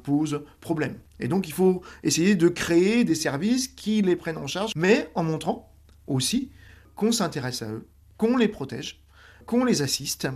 pose 0.02 0.42
problème. 0.60 0.94
Et 1.20 1.28
donc 1.28 1.48
il 1.48 1.52
faut 1.52 1.82
essayer 2.02 2.34
de 2.34 2.48
créer 2.48 3.04
des 3.04 3.14
services 3.14 3.68
qui 3.68 4.02
les 4.02 4.16
prennent 4.16 4.38
en 4.38 4.46
charge, 4.46 4.72
mais 4.74 5.10
en 5.14 5.22
montrant 5.22 5.70
aussi 6.06 6.50
qu'on 6.94 7.12
s'intéresse 7.12 7.62
à 7.62 7.68
eux, 7.68 7.86
qu'on 8.16 8.36
les 8.36 8.48
protège, 8.48 9.00
qu'on 9.46 9.64
les 9.64 9.82
assiste 9.82 10.28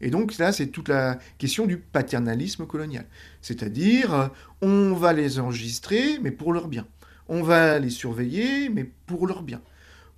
et 0.00 0.10
donc 0.10 0.38
là, 0.38 0.52
c'est 0.52 0.68
toute 0.68 0.88
la 0.88 1.18
question 1.38 1.66
du 1.66 1.76
paternalisme 1.76 2.66
colonial. 2.66 3.06
C'est-à-dire, 3.42 4.14
euh, 4.14 4.28
on 4.62 4.94
va 4.94 5.12
les 5.12 5.38
enregistrer, 5.38 6.18
mais 6.22 6.30
pour 6.30 6.52
leur 6.52 6.68
bien. 6.68 6.86
On 7.28 7.42
va 7.42 7.78
les 7.78 7.90
surveiller, 7.90 8.68
mais 8.68 8.84
pour 8.84 9.26
leur 9.26 9.42
bien 9.42 9.60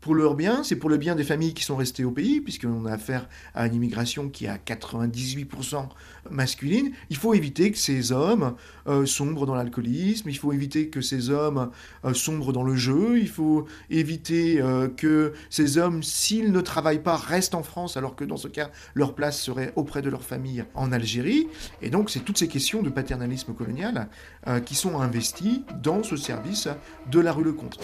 pour 0.00 0.14
leur 0.14 0.34
bien, 0.34 0.64
c'est 0.64 0.76
pour 0.76 0.88
le 0.88 0.96
bien 0.96 1.14
des 1.14 1.24
familles 1.24 1.52
qui 1.52 1.62
sont 1.62 1.76
restées 1.76 2.04
au 2.04 2.10
pays, 2.10 2.40
puisqu'on 2.40 2.86
a 2.86 2.92
affaire 2.92 3.28
à 3.54 3.66
une 3.66 3.74
immigration 3.74 4.28
qui 4.30 4.46
est 4.46 4.48
à 4.48 4.56
98% 4.56 5.88
masculine. 6.30 6.92
Il 7.10 7.16
faut 7.16 7.34
éviter 7.34 7.70
que 7.70 7.78
ces 7.78 8.12
hommes 8.12 8.54
euh, 8.86 9.04
sombrent 9.04 9.46
dans 9.46 9.54
l'alcoolisme, 9.54 10.28
il 10.28 10.38
faut 10.38 10.52
éviter 10.52 10.88
que 10.88 11.02
ces 11.02 11.28
hommes 11.28 11.70
euh, 12.04 12.14
sombrent 12.14 12.52
dans 12.52 12.62
le 12.62 12.76
jeu, 12.76 13.18
il 13.18 13.28
faut 13.28 13.66
éviter 13.90 14.60
euh, 14.60 14.88
que 14.88 15.34
ces 15.50 15.76
hommes, 15.76 16.02
s'ils 16.02 16.50
ne 16.50 16.60
travaillent 16.60 17.02
pas, 17.02 17.16
restent 17.16 17.54
en 17.54 17.62
France, 17.62 17.96
alors 17.96 18.16
que 18.16 18.24
dans 18.24 18.38
ce 18.38 18.48
cas, 18.48 18.70
leur 18.94 19.14
place 19.14 19.40
serait 19.40 19.72
auprès 19.76 20.00
de 20.00 20.08
leur 20.08 20.22
famille 20.22 20.64
en 20.74 20.92
Algérie. 20.92 21.48
Et 21.82 21.90
donc, 21.90 22.10
c'est 22.10 22.20
toutes 22.20 22.38
ces 22.38 22.48
questions 22.48 22.82
de 22.82 22.88
paternalisme 22.88 23.52
colonial 23.52 24.08
qui 24.64 24.74
sont 24.74 25.00
investies 25.00 25.64
dans 25.82 26.02
ce 26.02 26.16
service 26.16 26.68
de 27.10 27.20
la 27.20 27.32
rue 27.32 27.44
Lecomte. 27.44 27.78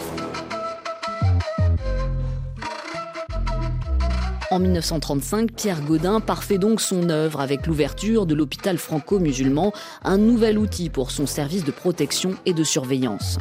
En 4.49 4.59
1935, 4.59 5.51
Pierre 5.51 5.81
Gaudin 5.81 6.21
parfait 6.21 6.57
donc 6.57 6.79
son 6.79 7.09
œuvre 7.09 7.41
avec 7.41 7.67
l'ouverture 7.67 8.25
de 8.25 8.33
l'hôpital 8.33 8.77
franco-musulman, 8.77 9.73
un 10.05 10.17
nouvel 10.17 10.57
outil 10.57 10.89
pour 10.89 11.11
son 11.11 11.25
service 11.25 11.65
de 11.65 11.71
protection 11.71 12.33
et 12.45 12.53
de 12.53 12.63
surveillance. 12.63 13.37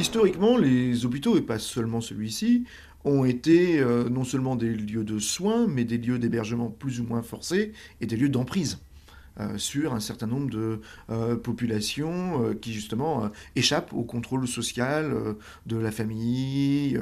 Historiquement, 0.00 0.56
les 0.56 1.06
hôpitaux, 1.06 1.36
et 1.36 1.42
pas 1.42 1.60
seulement 1.60 2.00
celui-ci, 2.00 2.64
ont 3.04 3.24
été 3.24 3.78
euh, 3.78 4.08
non 4.08 4.24
seulement 4.24 4.56
des 4.56 4.74
lieux 4.74 5.04
de 5.04 5.20
soins, 5.20 5.68
mais 5.68 5.84
des 5.84 5.98
lieux 5.98 6.18
d'hébergement 6.18 6.70
plus 6.70 7.00
ou 7.00 7.04
moins 7.04 7.22
forcés 7.22 7.72
et 8.00 8.06
des 8.06 8.16
lieux 8.16 8.28
d'emprise. 8.28 8.80
Euh, 9.38 9.58
sur 9.58 9.92
un 9.92 10.00
certain 10.00 10.26
nombre 10.26 10.48
de 10.48 10.80
euh, 11.10 11.36
populations 11.36 12.42
euh, 12.42 12.54
qui 12.54 12.72
justement 12.72 13.30
échappent 13.54 13.92
au 13.92 14.02
contrôle 14.02 14.48
social 14.48 15.14
de 15.66 15.76
la 15.76 15.90
famille 15.90 16.98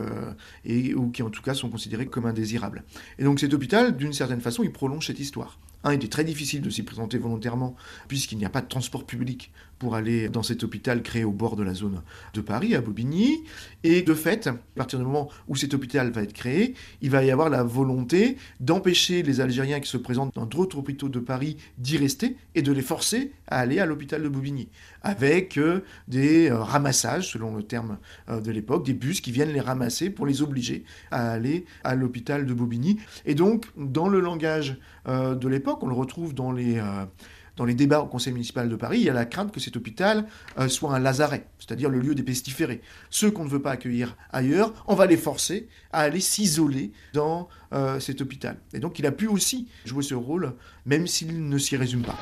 et 0.64 0.94
ou 0.94 1.10
qui 1.10 1.22
en 1.22 1.30
tout 1.30 1.42
cas 1.42 1.54
sont 1.54 1.70
considérés 1.70 2.06
comme 2.06 2.26
indésirables. 2.26 2.84
Et 3.18 3.24
donc 3.24 3.40
cet 3.40 3.54
hôpital, 3.54 3.96
d'une 3.96 4.12
certaine 4.12 4.40
façon, 4.40 4.62
il 4.62 4.72
prolonge 4.72 5.06
cette 5.06 5.20
histoire. 5.20 5.58
Un, 5.84 5.94
il 5.94 6.04
est 6.04 6.12
très 6.12 6.24
difficile 6.24 6.62
de 6.62 6.70
s'y 6.70 6.82
présenter 6.82 7.18
volontairement 7.18 7.76
puisqu'il 8.08 8.38
n'y 8.38 8.44
a 8.44 8.50
pas 8.50 8.60
de 8.60 8.68
transport 8.68 9.04
public 9.04 9.52
pour 9.78 9.94
aller 9.94 10.28
dans 10.28 10.42
cet 10.42 10.64
hôpital 10.64 11.02
créé 11.02 11.24
au 11.24 11.30
bord 11.30 11.56
de 11.56 11.62
la 11.62 11.74
zone 11.74 12.00
de 12.32 12.40
Paris, 12.40 12.74
à 12.74 12.80
Bobigny. 12.80 13.44
Et 13.82 14.02
de 14.02 14.14
fait, 14.14 14.46
à 14.46 14.54
partir 14.76 14.98
du 14.98 15.04
moment 15.04 15.28
où 15.48 15.56
cet 15.56 15.74
hôpital 15.74 16.10
va 16.10 16.22
être 16.22 16.32
créé, 16.32 16.74
il 17.02 17.10
va 17.10 17.24
y 17.24 17.30
avoir 17.30 17.50
la 17.50 17.62
volonté 17.62 18.38
d'empêcher 18.60 19.22
les 19.22 19.40
Algériens 19.40 19.80
qui 19.80 19.90
se 19.90 19.96
présentent 19.96 20.34
dans 20.34 20.46
d'autres 20.46 20.78
hôpitaux 20.78 21.08
de 21.08 21.18
Paris 21.18 21.56
d'y 21.78 21.98
rester 21.98 22.36
et 22.54 22.62
de 22.62 22.72
les 22.72 22.82
forcer 22.82 23.32
à 23.46 23.60
aller 23.60 23.78
à 23.78 23.86
l'hôpital 23.86 24.22
de 24.22 24.28
Bobigny, 24.28 24.68
avec 25.02 25.58
euh, 25.58 25.80
des 26.08 26.50
euh, 26.50 26.62
ramassages, 26.62 27.30
selon 27.30 27.54
le 27.54 27.62
terme 27.62 27.98
euh, 28.28 28.40
de 28.40 28.50
l'époque, 28.50 28.86
des 28.86 28.94
bus 28.94 29.20
qui 29.20 29.32
viennent 29.32 29.52
les 29.52 29.60
ramasser 29.60 30.08
pour 30.10 30.26
les 30.26 30.42
obliger 30.42 30.84
à 31.10 31.32
aller 31.32 31.66
à 31.82 31.94
l'hôpital 31.94 32.46
de 32.46 32.54
Bobigny. 32.54 32.98
Et 33.26 33.34
donc, 33.34 33.66
dans 33.76 34.08
le 34.08 34.20
langage 34.20 34.78
de 35.06 35.48
l'époque, 35.48 35.73
on 35.82 35.88
le 35.88 35.94
retrouve 35.94 36.34
dans 36.34 36.52
les 36.52 36.80
dans 37.56 37.64
les 37.64 37.74
débats 37.74 38.00
au 38.00 38.06
Conseil 38.06 38.32
municipal 38.32 38.68
de 38.68 38.76
Paris, 38.76 38.98
il 38.98 39.04
y 39.04 39.10
a 39.10 39.12
la 39.12 39.26
crainte 39.26 39.52
que 39.52 39.60
cet 39.60 39.76
hôpital 39.76 40.26
euh, 40.58 40.68
soit 40.68 40.94
un 40.94 40.98
lazaret, 40.98 41.46
c'est-à-dire 41.66 41.88
le 41.88 42.00
lieu 42.00 42.14
des 42.14 42.22
pestiférés. 42.22 42.80
Ceux 43.10 43.30
qu'on 43.30 43.44
ne 43.44 43.48
veut 43.48 43.62
pas 43.62 43.72
accueillir 43.72 44.16
ailleurs, 44.32 44.72
on 44.86 44.94
va 44.94 45.06
les 45.06 45.16
forcer 45.16 45.68
à 45.92 46.00
aller 46.00 46.20
s'isoler 46.20 46.92
dans 47.12 47.48
euh, 47.72 47.98
cet 48.00 48.20
hôpital. 48.20 48.56
Et 48.72 48.78
donc 48.78 48.98
il 48.98 49.06
a 49.06 49.12
pu 49.12 49.26
aussi 49.26 49.66
jouer 49.84 50.02
ce 50.02 50.14
rôle, 50.14 50.54
même 50.86 51.06
s'il 51.06 51.48
ne 51.48 51.58
s'y 51.58 51.76
résume 51.76 52.02
pas. 52.02 52.16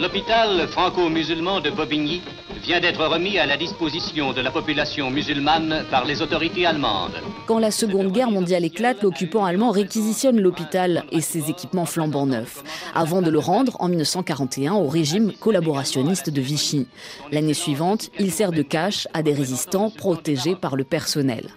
L'hôpital 0.00 0.66
franco-musulman 0.68 1.60
de 1.60 1.70
Bobigny 1.70 2.22
vient 2.62 2.80
d'être 2.80 3.04
remis 3.06 3.38
à 3.38 3.46
la 3.46 3.56
disposition 3.56 4.32
de 4.32 4.40
la 4.40 4.50
population 4.50 5.10
musulmane 5.10 5.84
par 5.90 6.04
les 6.04 6.22
autorités 6.22 6.66
allemandes. 6.66 7.14
Quand 7.46 7.58
la 7.58 7.70
Seconde 7.70 8.10
Guerre 8.10 8.30
mondiale 8.30 8.64
éclate, 8.64 9.02
l'occupant 9.02 9.44
allemand 9.44 9.70
réquisitionne 9.70 10.40
l'hôpital 10.40 11.04
et 11.12 11.20
ses 11.20 11.48
équipements 11.48 11.86
flambant 11.86 12.26
neufs, 12.26 12.64
avant 12.94 13.22
de 13.22 13.30
le 13.30 13.38
rendre 13.38 13.76
en 13.78 13.88
1941 13.88 14.74
au 14.74 14.88
régime 14.88 15.32
collaborationniste 15.32 16.30
de 16.30 16.40
Vichy. 16.40 16.88
L'année 17.30 17.54
suivante, 17.54 18.10
il 18.18 18.32
sert 18.32 18.45
de 18.52 18.62
cache 18.62 19.08
à 19.14 19.22
des 19.22 19.32
résistants 19.32 19.90
protégés 19.90 20.54
par 20.54 20.76
le 20.76 20.84
personnel. 20.84 21.48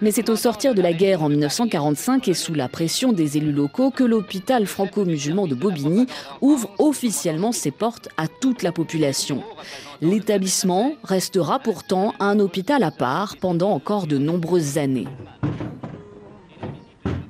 Mais 0.00 0.10
c'est 0.10 0.28
au 0.28 0.36
sortir 0.36 0.74
de 0.74 0.82
la 0.82 0.92
guerre 0.92 1.22
en 1.22 1.28
1945 1.28 2.28
et 2.28 2.34
sous 2.34 2.54
la 2.54 2.68
pression 2.68 3.12
des 3.12 3.36
élus 3.36 3.52
locaux 3.52 3.90
que 3.90 4.04
l'hôpital 4.04 4.66
franco-musulman 4.66 5.46
de 5.46 5.54
Bobigny 5.54 6.06
ouvre 6.40 6.70
officiellement 6.78 7.52
ses 7.52 7.70
portes 7.70 8.08
à 8.16 8.28
toute 8.28 8.62
la 8.62 8.72
population. 8.72 9.42
L'établissement 10.00 10.92
restera 11.02 11.58
pourtant 11.58 12.14
un 12.20 12.38
hôpital 12.38 12.82
à 12.82 12.90
part 12.90 13.36
pendant 13.36 13.70
encore 13.70 14.06
de 14.06 14.18
nombreuses 14.18 14.78
années. 14.78 15.08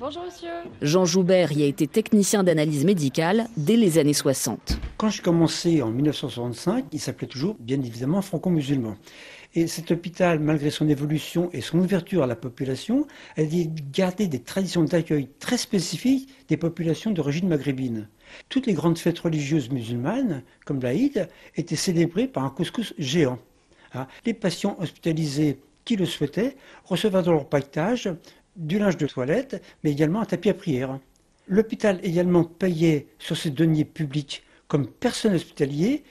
Bonjour 0.07 0.23
monsieur. 0.23 0.47
Jean 0.81 1.03
Joubert 1.03 1.51
y 1.51 1.63
a 1.63 1.65
été 1.65 1.85
technicien 1.85 2.41
d'analyse 2.41 2.85
médicale 2.85 3.47
dès 3.57 3.75
les 3.75 3.97
années 3.97 4.13
60. 4.13 4.79
Quand 4.95 5.09
j'ai 5.09 5.21
commencé 5.21 5.81
en 5.81 5.91
1965, 5.91 6.85
il 6.93 6.99
s'appelait 7.01 7.27
toujours 7.27 7.57
bien 7.59 7.81
évidemment 7.81 8.21
franco-musulman. 8.21 8.95
Et 9.53 9.67
cet 9.67 9.91
hôpital, 9.91 10.39
malgré 10.39 10.69
son 10.69 10.87
évolution 10.87 11.49
et 11.51 11.59
son 11.59 11.79
ouverture 11.79 12.23
à 12.23 12.25
la 12.25 12.37
population, 12.37 13.05
a 13.35 13.41
gardé 13.91 14.27
des 14.27 14.39
traditions 14.39 14.85
d'accueil 14.85 15.27
très 15.39 15.57
spécifiques 15.57 16.29
des 16.47 16.55
populations 16.55 17.11
d'origine 17.11 17.49
maghrébine. 17.49 18.07
Toutes 18.47 18.65
les 18.65 18.75
grandes 18.75 18.99
fêtes 18.99 19.19
religieuses 19.19 19.69
musulmanes, 19.71 20.41
comme 20.65 20.79
l'Aïd, 20.79 21.27
étaient 21.57 21.75
célébrées 21.75 22.29
par 22.29 22.45
un 22.45 22.49
couscous 22.49 22.93
géant. 22.97 23.39
Hein. 23.93 24.07
Les 24.25 24.33
patients 24.33 24.77
hospitalisés 24.79 25.59
qui 25.87 25.95
le 25.95 26.05
souhaitaient 26.05 26.57
recevaient 26.83 27.23
dans 27.23 27.31
leur 27.31 27.47
paquetage 27.47 28.09
du 28.57 28.79
linge 28.79 28.97
de 28.97 29.07
toilette, 29.07 29.61
mais 29.83 29.91
également 29.91 30.21
un 30.21 30.25
tapis 30.25 30.49
à 30.49 30.53
prière. 30.53 30.99
L'hôpital 31.47 31.99
également 32.03 32.43
payait 32.43 33.07
sur 33.19 33.37
ses 33.37 33.51
deniers 33.51 33.85
publics 33.85 34.43
comme 34.67 34.87
personne 34.87 35.33
hospitalier 35.33 36.03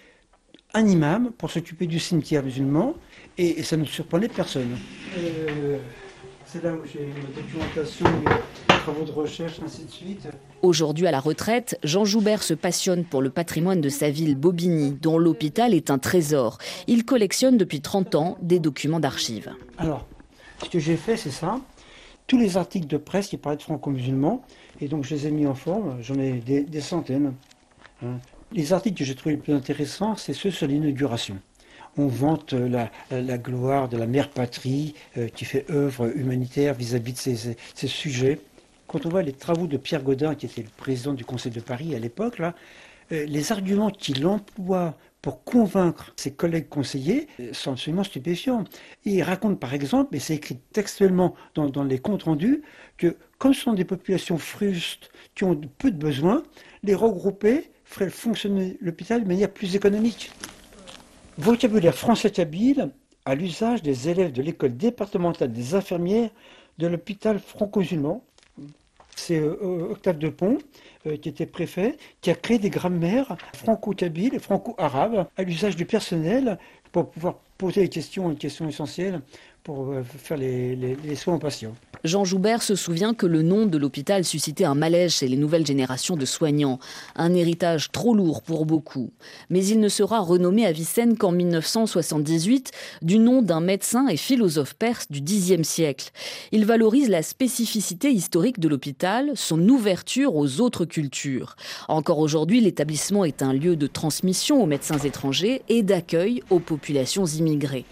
un 0.75 0.87
imam 0.87 1.31
pour 1.37 1.50
s'occuper 1.50 1.87
du 1.87 1.99
cimetière 1.99 2.43
musulman 2.43 2.95
et, 3.38 3.62
ça 3.62 3.76
ne 3.76 3.85
surprenait 3.85 4.29
personne. 4.29 4.76
Euh, 5.17 5.79
c'est 6.45 6.62
là 6.62 6.73
où 6.73 6.81
j'ai 6.85 7.07
ma 7.07 7.41
documentation, 7.41 8.07
mes 8.07 8.75
travaux 8.76 9.05
de 9.05 9.11
recherche, 9.11 9.59
ainsi 9.65 9.85
de 9.85 9.91
suite. 9.91 10.29
Aujourd'hui 10.62 11.07
à 11.07 11.11
la 11.11 11.21
retraite, 11.21 11.79
Jean 11.83 12.05
Joubert 12.05 12.43
se 12.43 12.55
passionne 12.55 13.05
pour 13.05 13.23
le 13.23 13.31
patrimoine 13.31 13.81
de 13.81 13.88
sa 13.88 14.11
ville, 14.11 14.37
Bobigny, 14.37 14.93
dont 14.93 15.19
l'hôpital 15.19 15.75
est 15.75 15.91
un 15.91 15.99
trésor. 15.99 16.59
Il 16.87 17.05
collectionne 17.05 17.57
depuis 17.57 17.81
30 17.81 18.15
ans 18.15 18.38
des 18.43 18.59
documents 18.59 19.00
d'archives. 19.00 19.53
Alors, 19.79 20.07
ce 20.62 20.71
que 20.71 20.79
j'ai 20.79 20.97
fait, 20.97 21.17
c'est 21.17 21.31
ça. 21.31 21.61
Tous 22.26 22.38
les 22.38 22.56
articles 22.56 22.88
de 22.88 22.97
presse 22.97 23.28
qui 23.28 23.37
parlaient 23.37 23.56
de 23.56 23.62
franco-musulmans, 23.62 24.42
et 24.80 24.88
donc 24.88 25.04
je 25.04 25.14
les 25.14 25.28
ai 25.28 25.30
mis 25.30 25.47
en 25.47 25.54
forme, 25.54 26.02
j'en 26.02 26.18
ai 26.18 26.33
des, 26.40 26.80
centaines. 26.80 27.35
Hein. 28.02 28.18
Les 28.52 28.73
articles 28.73 28.99
que 28.99 29.04
j'ai 29.04 29.14
trouvés 29.14 29.37
les 29.37 29.40
plus 29.40 29.52
intéressants, 29.52 30.16
c'est 30.16 30.33
ceux 30.33 30.50
sur 30.50 30.66
l'inauguration. 30.66 31.38
On 31.97 32.09
vante 32.09 32.52
la, 32.52 32.90
gloire 33.38 33.88
de 33.88 33.97
la 33.97 34.06
mère 34.06 34.28
patrie 34.30 34.95
euh, 35.16 35.28
qui 35.28 35.45
fait 35.45 35.71
œuvre 35.71 36.16
humanitaire 36.16 36.75
vis-à-vis 36.75 37.12
de 37.12 37.18
ces, 37.18 37.87
sujets. 37.87 38.40
Quand 38.87 39.06
on 39.06 39.09
voit 39.09 39.23
les 39.23 39.33
travaux 39.33 39.66
de 39.66 39.76
Pierre 39.76 40.02
Godin, 40.02 40.35
qui 40.35 40.47
était 40.47 40.62
le 40.62 40.68
président 40.76 41.14
du 41.14 41.25
Conseil 41.25 41.52
de 41.52 41.61
Paris 41.61 41.95
à 41.95 41.99
l'époque, 41.99 42.40
euh, 42.40 43.25
les 43.25 43.52
arguments 43.52 43.90
qu'il 43.90 44.26
emploie 44.26 44.95
pour 45.26 45.42
convaincre 45.42 46.12
ses 46.14 46.30
collègues 46.30 46.68
conseillers 46.68 47.26
euh, 47.40 47.52
sont 47.52 47.73
absolument 47.73 48.04
stupéfiants. 48.04 48.62
il 49.04 49.21
raconte 49.25 49.59
par 49.59 49.75
exemple, 49.75 50.14
et 50.14 50.21
c'est 50.21 50.37
écrit 50.37 50.56
textuellement 50.73 51.35
dans, 51.56 51.83
les 51.83 51.99
comptes 51.99 52.23
rendus, 52.23 52.62
que 52.97 53.16
comme 53.37 53.52
ce 53.52 53.62
sont 53.62 53.73
des 53.73 53.85
populations 53.85 54.38
frustes 54.38 55.11
qui 55.35 55.42
ont 55.42 55.61
peu 55.78 55.90
de 55.90 55.97
besoins, 55.97 56.45
les 56.85 56.95
regrouper 56.95 57.73
ferait 57.85 58.09
fonctionner 58.09 58.78
l'hôpital 58.80 59.25
de 59.25 59.26
manière 59.26 59.50
plus 59.50 59.75
économique. 59.75 60.30
Vocabulaire 61.38 61.97
français 61.97 62.30
kabyle 62.30 62.92
à 63.25 63.35
l'usage 63.35 63.83
des 63.83 64.09
élèves 64.09 64.30
de 64.30 64.42
l'école 64.42 64.76
départementale 64.76 65.50
des 65.50 65.75
infirmières 65.75 66.30
de 66.78 66.87
l'hôpital 66.87 67.40
franco-musulman. 67.40 68.23
C'est 69.16 69.40
euh, 69.40 69.88
Octave 69.90 70.18
de 70.18 70.28
Pont, 70.28 70.58
euh, 71.06 71.16
qui 71.16 71.28
était 71.28 71.46
préfet, 71.46 71.96
qui 72.20 72.30
a 72.30 72.35
créé 72.35 72.58
des 72.58 72.70
grammaires 72.70 73.37
franco-kabyles 73.54 74.35
et 74.35 74.38
franco-arabes 74.38 75.26
à 75.37 75.42
l'usage 75.42 75.75
du 75.75 75.87
personnel 75.87 76.58
pour 76.92 77.11
pouvoir 77.11 77.40
poser 77.58 77.80
les 77.82 77.88
questions, 77.88 78.28
les 78.28 78.37
questions 78.37 78.68
essentielles 78.68 79.23
pour 79.66 79.90
euh, 79.90 80.04
faire 80.04 80.37
les, 80.37 81.16
soins 81.16 81.35
aux 81.35 81.38
patients. 81.40 81.75
Jean 82.04 82.25
Joubert 82.25 82.62
se 82.62 82.76
souvient 82.76 83.14
que 83.14 83.26
le 83.26 83.42
nom 83.42 83.66
de 83.66 83.76
l'hôpital 83.78 84.25
suscitait 84.25 84.64
un 84.64 84.76
malaise 84.76 85.12
chez 85.12 85.26
les 85.26 85.37
nouvelles 85.37 85.66
générations 85.66 86.14
de 86.14 86.25
soignants, 86.25 86.78
un 87.16 87.35
héritage 87.35 87.90
trop 87.90 88.14
lourd 88.14 88.42
pour 88.42 88.64
beaucoup. 88.64 89.11
Mais 89.50 89.66
il 89.66 89.80
ne 89.80 89.88
sera 89.88 90.20
renommé 90.20 90.64
à 90.66 90.70
Vicenne 90.70 91.18
qu'en 91.18 91.32
1978 91.32 92.70
du 93.02 93.18
nom 93.18 93.42
d'un 93.42 93.58
médecin 93.61 94.06
et 94.06 94.16
philosophe 94.16 94.75
perse 94.75 95.11
du 95.11 95.20
Xe 95.20 95.61
siècle. 95.62 96.11
Il 96.52 96.64
valorise 96.64 97.08
la 97.08 97.25
spécificité 97.25 98.12
historique 98.12 98.61
de 98.61 98.68
l'hôpital, 98.68 99.32
son 99.35 99.68
ouverture 99.68 100.36
aux 100.36 100.60
autres 100.60 100.84
cultures. 100.84 101.56
Encore 101.88 102.21
aujourd'hui, 102.21 102.60
l'établissement 102.60 103.25
est 103.25 103.43
un 103.43 103.52
lieu 103.52 103.75
de 103.75 103.88
transmission 103.88 104.62
aux 104.62 104.67
médecins 104.67 104.99
étrangers 104.99 105.62
et 105.69 105.82
d'accueil 105.82 106.45
aux 106.50 106.60
populations 106.60 107.26
immigrées. 107.26 107.84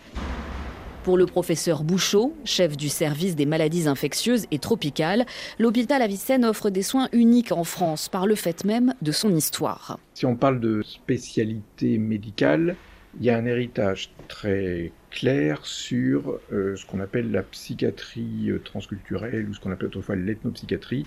Pour 1.04 1.18
le 1.18 1.26
professeur 1.26 1.84
Bouchot, 1.84 2.34
chef 2.46 2.78
du 2.78 2.88
service 2.88 3.36
des 3.36 3.44
maladies 3.44 3.88
infectieuses 3.88 4.46
et 4.50 4.58
tropicales, 4.58 5.26
l'hôpital 5.58 6.00
Avicenne 6.00 6.46
offre 6.46 6.70
des 6.70 6.80
soins 6.80 7.10
uniques 7.12 7.52
en 7.52 7.62
France 7.62 8.08
par 8.08 8.26
le 8.26 8.34
fait 8.34 8.64
même 8.64 8.94
de 9.02 9.12
son 9.12 9.36
histoire. 9.36 9.98
Si 10.14 10.24
on 10.24 10.34
parle 10.34 10.60
de 10.60 10.80
spécialité 10.80 11.98
médicale, 11.98 12.74
il 13.20 13.26
y 13.26 13.28
a 13.28 13.36
un 13.36 13.44
héritage 13.44 14.14
très 14.28 14.92
clair 15.10 15.66
sur 15.66 16.40
euh, 16.50 16.74
ce 16.74 16.86
qu'on 16.86 17.00
appelle 17.00 17.30
la 17.30 17.42
psychiatrie 17.42 18.48
euh, 18.48 18.58
transculturelle 18.64 19.46
ou 19.46 19.52
ce 19.52 19.60
qu'on 19.60 19.72
appelle 19.72 19.88
autrefois 19.88 20.16
l'ethnopsychiatrie, 20.16 21.04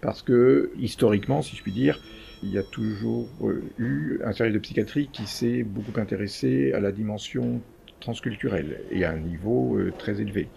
parce 0.00 0.20
que 0.20 0.72
historiquement, 0.80 1.42
si 1.42 1.54
je 1.54 1.62
puis 1.62 1.70
dire, 1.70 2.00
il 2.42 2.50
y 2.50 2.58
a 2.58 2.64
toujours 2.64 3.28
euh, 3.42 3.62
eu 3.78 4.18
un 4.24 4.32
service 4.32 4.54
de 4.54 4.58
psychiatrie 4.58 5.08
qui 5.12 5.28
s'est 5.28 5.62
beaucoup 5.62 5.98
intéressé 6.00 6.72
à 6.72 6.80
la 6.80 6.90
dimension 6.90 7.62
transculturelle 8.00 8.80
et 8.90 9.04
à 9.04 9.12
un 9.12 9.18
niveau 9.18 9.76
euh, 9.76 9.92
très 9.96 10.20
élevé. 10.20 10.48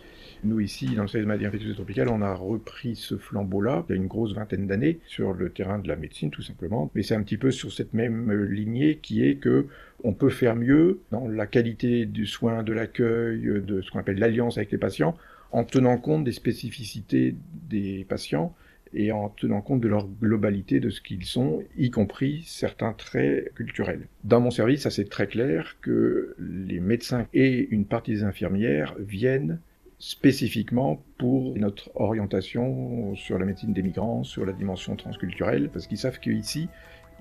Nous, 0.44 0.60
ici, 0.60 0.96
dans 0.96 1.04
le 1.04 1.10
de 1.10 1.26
maladies 1.26 1.46
infectieuses 1.46 1.76
tropicales, 1.76 2.10
on 2.10 2.22
a 2.22 2.34
repris 2.34 2.96
ce 2.96 3.16
flambeau-là 3.16 3.86
il 3.88 3.92
y 3.92 3.94
a 3.94 4.02
une 4.02 4.08
grosse 4.08 4.34
vingtaine 4.34 4.66
d'années 4.66 5.00
sur 5.06 5.34
le 5.34 5.52
terrain 5.52 5.78
de 5.78 5.88
la 5.88 5.96
médecine, 5.96 6.32
tout 6.32 6.42
simplement. 6.42 6.90
Mais 6.96 7.04
c'est 7.04 7.14
un 7.14 7.22
petit 7.22 7.38
peu 7.38 7.52
sur 7.52 7.72
cette 7.72 7.94
même 7.94 8.32
euh, 8.32 8.46
lignée 8.46 8.98
qui 9.02 9.24
est 9.24 9.36
que 9.36 9.68
on 10.04 10.14
peut 10.14 10.30
faire 10.32 10.56
mieux 10.56 11.02
dans 11.12 11.28
la 11.28 11.46
qualité 11.46 12.08
du 12.08 12.26
soin, 12.26 12.64
de 12.64 12.74
l'accueil, 12.74 13.42
de 13.42 13.82
ce 13.82 13.92
qu'on 13.92 14.00
appelle 14.00 14.18
l'alliance 14.18 14.58
avec 14.58 14.72
les 14.72 14.80
patients, 14.80 15.16
en 15.52 15.64
tenant 15.64 15.98
compte 15.98 16.24
des 16.24 16.32
spécificités 16.32 17.36
des 17.70 18.06
patients 18.10 18.56
et 18.94 19.12
en 19.12 19.30
tenant 19.30 19.62
compte 19.62 19.82
de 19.82 19.88
leur 19.88 20.08
globalité 20.08 20.80
de 20.80 20.90
ce 20.90 21.02
qu'ils 21.02 21.26
sont, 21.26 21.64
y 21.78 21.92
compris 21.92 22.44
certains 22.46 22.94
traits 22.94 23.54
culturels. 23.54 24.08
Dans 24.24 24.40
mon 24.40 24.52
service, 24.52 24.82
ça 24.82 24.90
c'est 24.90 25.10
très 25.10 25.28
clair 25.28 25.78
que 25.82 26.36
les 26.40 26.80
médecins 26.80 27.28
et 27.34 27.68
une 27.72 27.86
partie 27.86 28.12
des 28.12 28.24
infirmières 28.24 28.96
viennent 29.00 29.60
spécifiquement 30.00 31.04
pour 31.20 31.56
notre 31.58 31.92
orientation 31.96 33.16
sur 33.16 33.38
la 33.38 33.46
médecine 33.46 33.72
des 33.72 33.84
migrants, 33.84 34.24
sur 34.24 34.46
la 34.46 34.52
dimension 34.52 34.96
transculturelle, 34.96 35.70
parce 35.70 35.86
qu'ils 35.86 36.00
savent 36.00 36.20
qu'ici, 36.20 36.70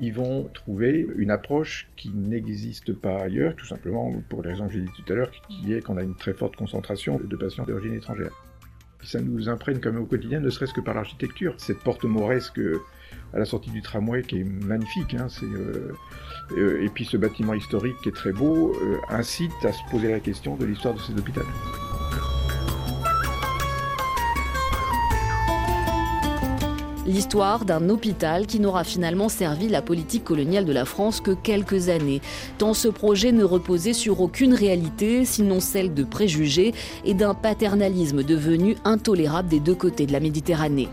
ils 0.01 0.15
vont 0.15 0.49
trouver 0.55 1.07
une 1.17 1.31
approche 1.31 1.91
qui 1.97 2.09
n'existe 2.09 2.95
pas 2.95 3.21
ailleurs, 3.21 3.55
tout 3.55 3.67
simplement 3.67 4.11
pour 4.31 4.43
les 4.43 4.53
raisons 4.53 4.67
que 4.67 4.73
j'ai 4.73 4.81
dit 4.81 4.91
tout 4.97 5.13
à 5.13 5.17
l'heure, 5.17 5.31
qui 5.31 5.75
est 5.75 5.83
qu'on 5.83 5.99
a 5.99 6.03
une 6.03 6.17
très 6.17 6.33
forte 6.33 6.57
concentration 6.57 7.21
de 7.23 7.37
patients 7.37 7.65
d'origine 7.65 7.95
étrangère 7.95 8.33
ça 9.03 9.21
nous 9.21 9.49
imprègne 9.49 9.81
quand 9.81 9.93
même 9.93 10.03
au 10.03 10.07
quotidien, 10.07 10.41
ne 10.41 10.51
serait-ce 10.51 10.75
que 10.75 10.81
par 10.81 10.95
l'architecture. 10.95 11.55
Cette 11.59 11.79
porte 11.79 12.05
mauresque 12.05 12.61
à 13.33 13.39
la 13.39 13.45
sortie 13.45 13.71
du 13.71 13.83
tramway 13.83 14.23
qui 14.23 14.41
est 14.41 14.45
magnifique, 14.45 15.15
hein, 15.15 15.29
euh, 15.43 15.93
euh, 16.53 16.85
et 16.85 16.89
puis 16.89 17.05
ce 17.05 17.17
bâtiment 17.17 17.55
historique 17.55 17.97
qui 18.03 18.09
est 18.09 18.15
très 18.15 18.33
beau, 18.33 18.75
euh, 18.83 18.97
incite 19.09 19.53
à 19.65 19.73
se 19.73 19.81
poser 19.91 20.11
la 20.11 20.21
question 20.21 20.57
de 20.57 20.65
l'histoire 20.65 20.95
de 20.95 21.01
cet 21.01 21.19
hôpital. 21.19 21.45
L'histoire 27.07 27.65
d'un 27.65 27.89
hôpital 27.89 28.47
qui 28.47 28.61
n'aura 28.61 28.85
finalement 28.85 29.31
servi 29.31 29.69
la 29.69 29.81
politique 29.81 30.23
coloniale 30.23 30.67
de 30.67 30.73
la 30.73 30.85
France 30.85 31.23
que 31.23 31.31
quelques 31.31 31.89
années, 31.89 32.21
tant 32.59 32.75
ce 32.75 32.89
projet 32.89 33.33
ne 33.33 33.43
reposait 33.43 33.95
sur 33.95 34.21
aucune 34.21 34.53
réalité, 34.53 35.25
sinon 35.25 35.61
celle 35.61 35.95
de 35.95 36.05
préjugés 36.05 36.75
et 37.07 37.15
d'un 37.15 37.33
paternalisme 37.33 38.23
devenu 38.23 38.77
intolérable 38.85 39.49
des 39.49 39.61
deux 39.61 39.75
côtés 39.75 40.05
de 40.05 40.13
la 40.13 40.21
Méditerranée. 40.21 40.89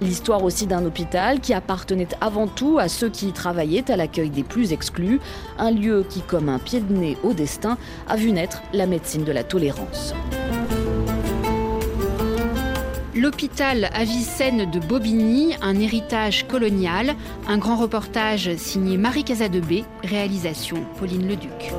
L'histoire 0.00 0.42
aussi 0.42 0.66
d'un 0.66 0.84
hôpital 0.84 1.38
qui 1.38 1.54
appartenait 1.54 2.08
avant 2.20 2.48
tout 2.48 2.78
à 2.80 2.88
ceux 2.88 3.08
qui 3.08 3.28
y 3.28 3.32
travaillaient 3.32 3.88
à 3.90 3.96
l'accueil 3.96 4.30
des 4.30 4.42
plus 4.42 4.72
exclus, 4.72 5.20
un 5.58 5.70
lieu 5.70 6.04
qui, 6.08 6.22
comme 6.22 6.48
un 6.48 6.58
pied 6.58 6.80
de 6.80 6.92
nez 6.92 7.16
au 7.22 7.34
destin, 7.34 7.78
a 8.08 8.16
vu 8.16 8.32
naître 8.32 8.62
la 8.72 8.86
médecine 8.86 9.22
de 9.22 9.32
la 9.32 9.44
tolérance. 9.44 10.12
L'hôpital 13.14 13.90
Avicenne 13.92 14.70
de 14.70 14.80
Bobigny, 14.80 15.54
un 15.60 15.78
héritage 15.78 16.46
colonial, 16.46 17.14
un 17.46 17.58
grand 17.58 17.76
reportage 17.76 18.56
signé 18.56 18.96
Marie 18.96 19.24
Casadebé, 19.24 19.84
réalisation 20.02 20.78
Pauline 20.98 21.28
Leduc. 21.28 21.72